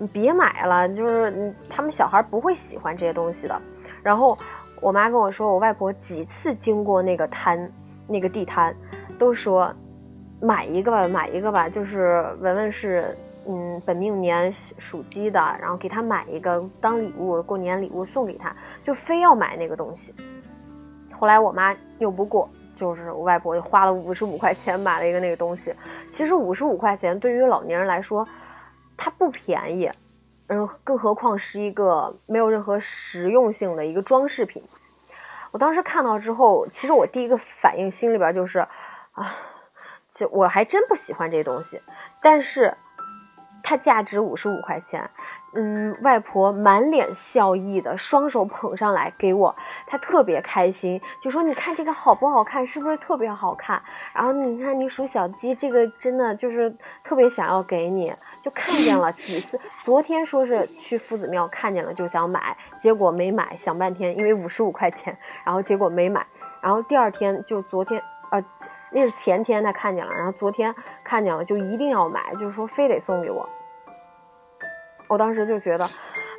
[0.00, 3.60] 你别买了，就是他们小孩不会喜欢这些东西的。”
[4.02, 4.36] 然后
[4.80, 7.70] 我妈跟我说，我外婆几次经过那个摊，
[8.06, 8.74] 那个地摊，
[9.18, 9.72] 都说。
[10.44, 20.12] 买一个吧，买一个吧，就是文文是，嗯，本命年属鸡的，然后给他买一个当礼物，过年礼物送给他，就非要买那个东西。
[21.12, 25.72] 后来我妈拗不过，就是我外婆就花了五十五块钱买了一个那个东西。
[26.10, 28.26] 其实五十五块钱对于老年人来说，
[28.96, 29.88] 它不便宜，
[30.48, 34.62] 嗯，更何况是一个没有任何实用性的一个装饰品。
[35.52, 38.60] 我当时看到之后，其实我第一个反应心里边就是，
[39.12, 39.36] 啊。
[40.14, 41.80] 就我还真不喜欢这东西，
[42.20, 42.76] 但是
[43.62, 45.10] 它价值五十五块钱。
[45.54, 49.54] 嗯，外婆满脸笑意的，双手捧上来给我，
[49.86, 52.66] 她特别开心，就说：“你看这个好不好看？
[52.66, 53.82] 是不是特别好看？”
[54.14, 56.74] 然后你看你属小鸡，这个真的就是
[57.04, 58.10] 特别想要给你，
[58.42, 59.60] 就看见了几次。
[59.82, 66.26] 昨天说是去夫子庙看见了就想买，结果没买，想半天，因为五十五块钱，然后结果没买。
[66.60, 68.44] 然后第二天就昨天，呃。
[68.94, 73.48] 那是前天他看见了，然后昨天看见了就一定要买，就是说非得送给我。
[75.12, 75.84] 我当时就觉得，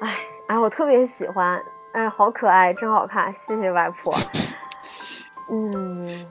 [0.02, 0.18] 哎，
[0.48, 1.62] 哎，我特别喜欢，
[1.92, 4.12] 哎，好可爱，真好看，谢谢外婆。
[5.52, 6.26] 嗯，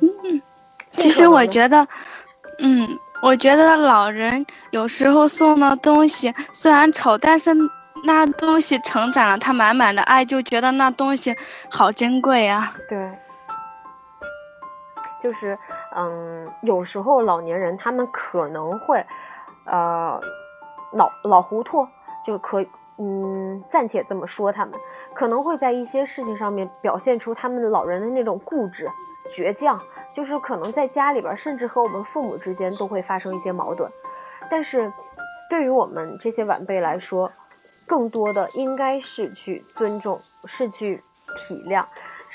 [0.90, 1.86] 其实我觉得，
[2.59, 7.53] 嗯，我觉得老人有时候送的东西虽然丑，但是
[8.03, 11.33] 那东西承载了他满满的爱，就觉得那东西
[11.71, 12.75] 好珍贵啊。
[12.88, 13.08] 对，
[15.22, 15.57] 就是。
[15.95, 19.04] 嗯，有时候老年人他们可能会，
[19.66, 20.18] 呃，
[20.95, 21.87] 老老糊涂，
[22.26, 22.64] 就可
[22.99, 24.78] 嗯暂且这么说，他们
[25.14, 28.88] 可能会在一些事情上面表现出他们老人的那种固执、
[29.30, 29.80] 倔强，
[30.14, 33.90] 就是可能在家里边，甚至和我们父母之间都会发生一些矛盾。
[34.50, 34.92] 但是，
[35.49, 37.30] 对于我们这些晚辈来说，
[37.86, 40.16] 更多的应该是去尊重，
[40.46, 41.03] 是去
[41.36, 41.84] 体谅。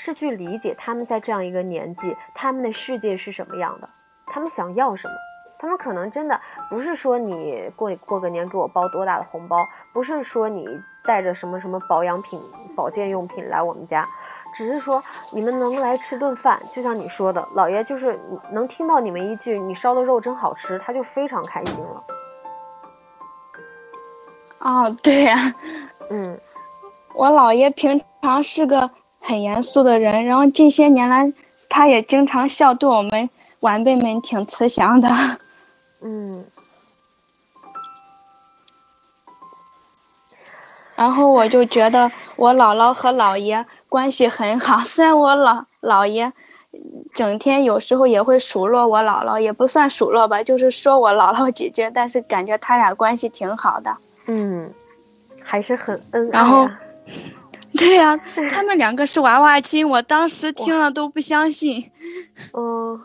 [0.00, 3.88] 是去理解他们在这样一个年纪，他们的世界是什么样的，
[4.28, 5.14] 他们想要什么，
[5.58, 6.40] 他们可能真的
[6.70, 10.66] 不是说你过过个年给我包多大的红包，不是说你
[11.04, 12.40] 带着什么什么保养品、
[12.76, 14.08] 保健用品来我们家，
[14.54, 15.02] 只是说
[15.34, 18.18] 你们能来吃顿饭，就像你说的，老爷就是
[18.52, 22.04] 能听到你们一句“你烧的肉真好吃”，他就非常开心了。
[24.60, 25.36] 哦，对呀，
[26.10, 26.38] 嗯，
[27.14, 28.90] 我姥爷平常是个。
[29.20, 31.30] 很严肃的人，然后近些年来，
[31.68, 33.28] 他也经常笑，对我们
[33.60, 35.08] 晚辈们挺慈祥的。
[36.02, 36.44] 嗯。
[40.94, 46.32] 然后我就觉得我姥姥和姥爷关系很好， 虽然我姥姥爷
[47.14, 53.96] 整天有时候也会数落我姥姥，也不算数落吧，就是说我姥姥几句，但是感觉他俩关系挺好的。
[54.26, 54.68] 嗯，
[55.42, 56.32] 还是很恩爱。
[56.32, 56.68] 然后。
[57.76, 58.16] 对呀，
[58.50, 61.90] 他们两个是娃娃亲，我当时听了都不相信。
[62.54, 63.00] 嗯，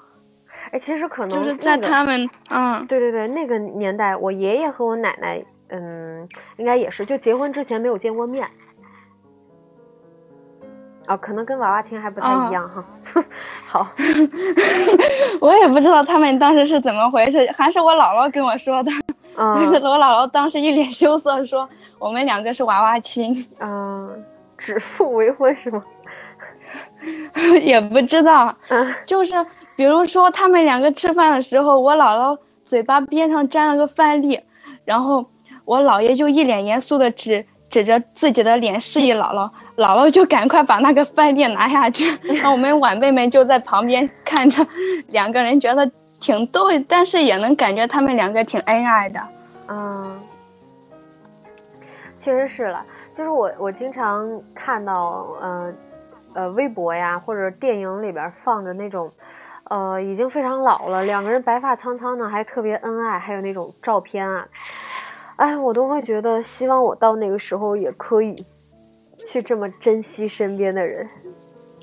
[0.74, 5.40] 哎，其实可能就是在他们，嗯，对对对，那个年代，我爷爷和我奶奶，
[5.70, 6.28] 嗯，
[6.58, 8.48] 应该也是，就结婚之前没有见过面。
[11.06, 12.84] 哦，可能跟娃娃亲还不太一样哈。
[13.70, 13.88] 好，
[15.42, 18.92] 我也不知道他们当时是怎么回事，还是我姥姥跟我说的。
[19.38, 21.70] 嗯，我姥姥当时一脸羞涩说
[22.00, 24.24] ：“我们两个是娃娃亲。”嗯，
[24.58, 25.84] 指腹为婚是吗？
[27.62, 28.52] 也不知道。
[28.70, 29.36] 嗯，就是
[29.76, 34.40] 比如说他们两个吃饭的时候，我姥姥嘴巴边上沾了个饭粒，
[34.86, 35.26] 然后
[35.66, 39.50] 我姥爷就一脸严肃的指指着自己的脸示意姥姥。
[39.76, 44.64] 姥姥就赶快把那个饭粒拿下去，然后我们晚辈们就在旁边看着，
[45.08, 45.90] 两个人觉得
[46.22, 49.20] 挺逗，但是也能感觉他们两个挺恩爱的。
[49.68, 50.20] 嗯，
[52.20, 52.86] 确实是了，
[53.18, 55.76] 就是我我经常看到，嗯
[56.36, 59.12] 呃，微博呀或者电影里边放着那种，
[59.74, 64.48] 呃，已经非常老了，两个人白发苍苍的，还特别恩爱，还有那种照片啊，
[65.38, 68.36] 哎，我都会觉得希望我到那个时候也可以。
[69.26, 71.10] 去这么珍惜身边的人，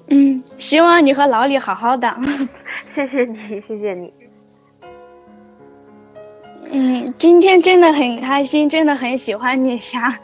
[0.09, 2.07] 嗯，希望你和老李好好的。
[2.87, 4.12] 谢谢你，谢谢你。
[6.71, 10.17] 嗯，今天真的很开心，真的很喜欢你霞。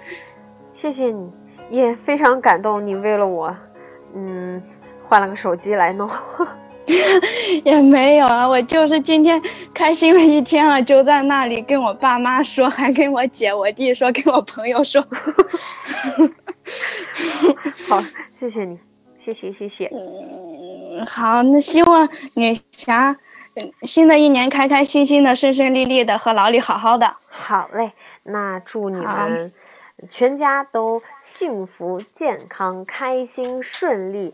[0.75, 1.33] 谢谢你，
[1.71, 3.57] 也非常感动，你为了我，
[4.15, 4.63] 嗯，
[5.09, 6.09] 换了个手机来弄。
[7.65, 9.43] 也没有啊，我就是今天
[9.75, 15.05] 开心了一天了，就在那里跟我爸妈说，还跟我姐、我弟说，跟我朋友说。
[17.89, 18.01] 好，
[18.31, 18.79] 谢谢你，
[19.19, 19.91] 谢谢谢谢。
[19.93, 23.17] 嗯，好，那希望女侠，
[23.83, 27.17] 新的一年开开心心的、顺顺利利的，和老李好好的。
[27.29, 27.93] 好嘞，
[28.23, 29.53] 那祝你们
[30.09, 34.33] 全家都幸福、健康、开心、顺利，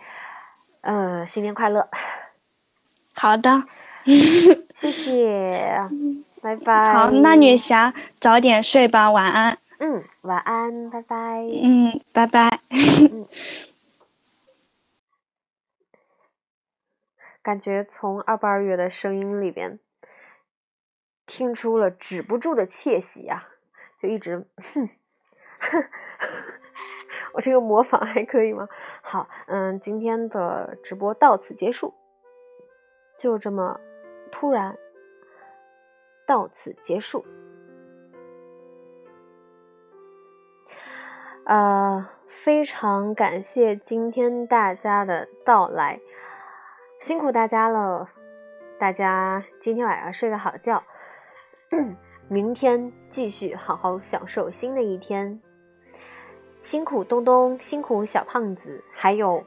[0.82, 1.88] 呃，新年快乐。
[3.14, 3.64] 好的，
[4.04, 5.78] 谢谢，
[6.40, 6.94] 拜拜。
[6.94, 9.58] 好，那女侠早点睡吧，晚安。
[9.78, 11.42] 嗯，晚安，拜拜。
[11.62, 12.60] 嗯，拜拜。
[17.42, 19.80] 感觉从二八二月的声音里边
[21.26, 23.48] 听出了止不住的窃喜啊，
[24.00, 24.88] 就一直，哼，
[27.34, 28.68] 我这个模仿还可以吗？
[29.02, 31.94] 好，嗯，今天的直播到此结束。
[33.18, 33.78] 就这么
[34.30, 34.76] 突然
[36.26, 37.24] 到此结束，
[41.44, 46.00] 呃，非常感谢今天大家的到来，
[47.00, 48.08] 辛苦大家了，
[48.78, 50.82] 大家今天晚上睡个好觉，
[52.28, 55.40] 明天继续好好享受新的一天，
[56.62, 59.44] 辛苦东东，辛苦小胖子，还有。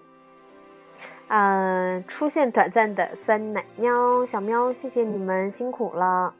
[1.27, 6.33] 嗯，出现短暂的酸奶喵小喵，谢谢你们辛苦了，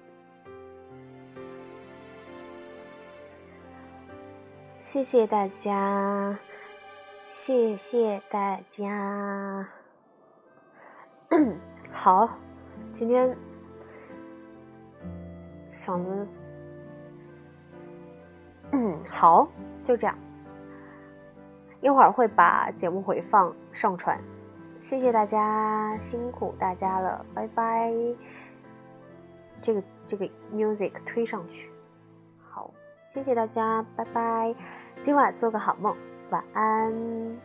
[4.84, 6.38] 谢谢大家，
[7.44, 9.68] 谢谢大家。
[11.92, 12.30] 好，
[13.00, 13.36] 今天
[15.84, 16.28] 嗓子，
[18.72, 19.48] 嗯，好，
[19.84, 20.16] 就这样，
[21.82, 24.22] 一会儿会把节目回放上传。
[24.88, 27.92] 谢谢大家，辛苦大家了，拜拜。
[29.62, 31.72] 这个这个 music 推上去，
[32.40, 32.72] 好，
[33.14, 34.54] 谢谢大家，拜拜。
[35.04, 35.96] 今晚做个好梦，
[36.30, 37.45] 晚安。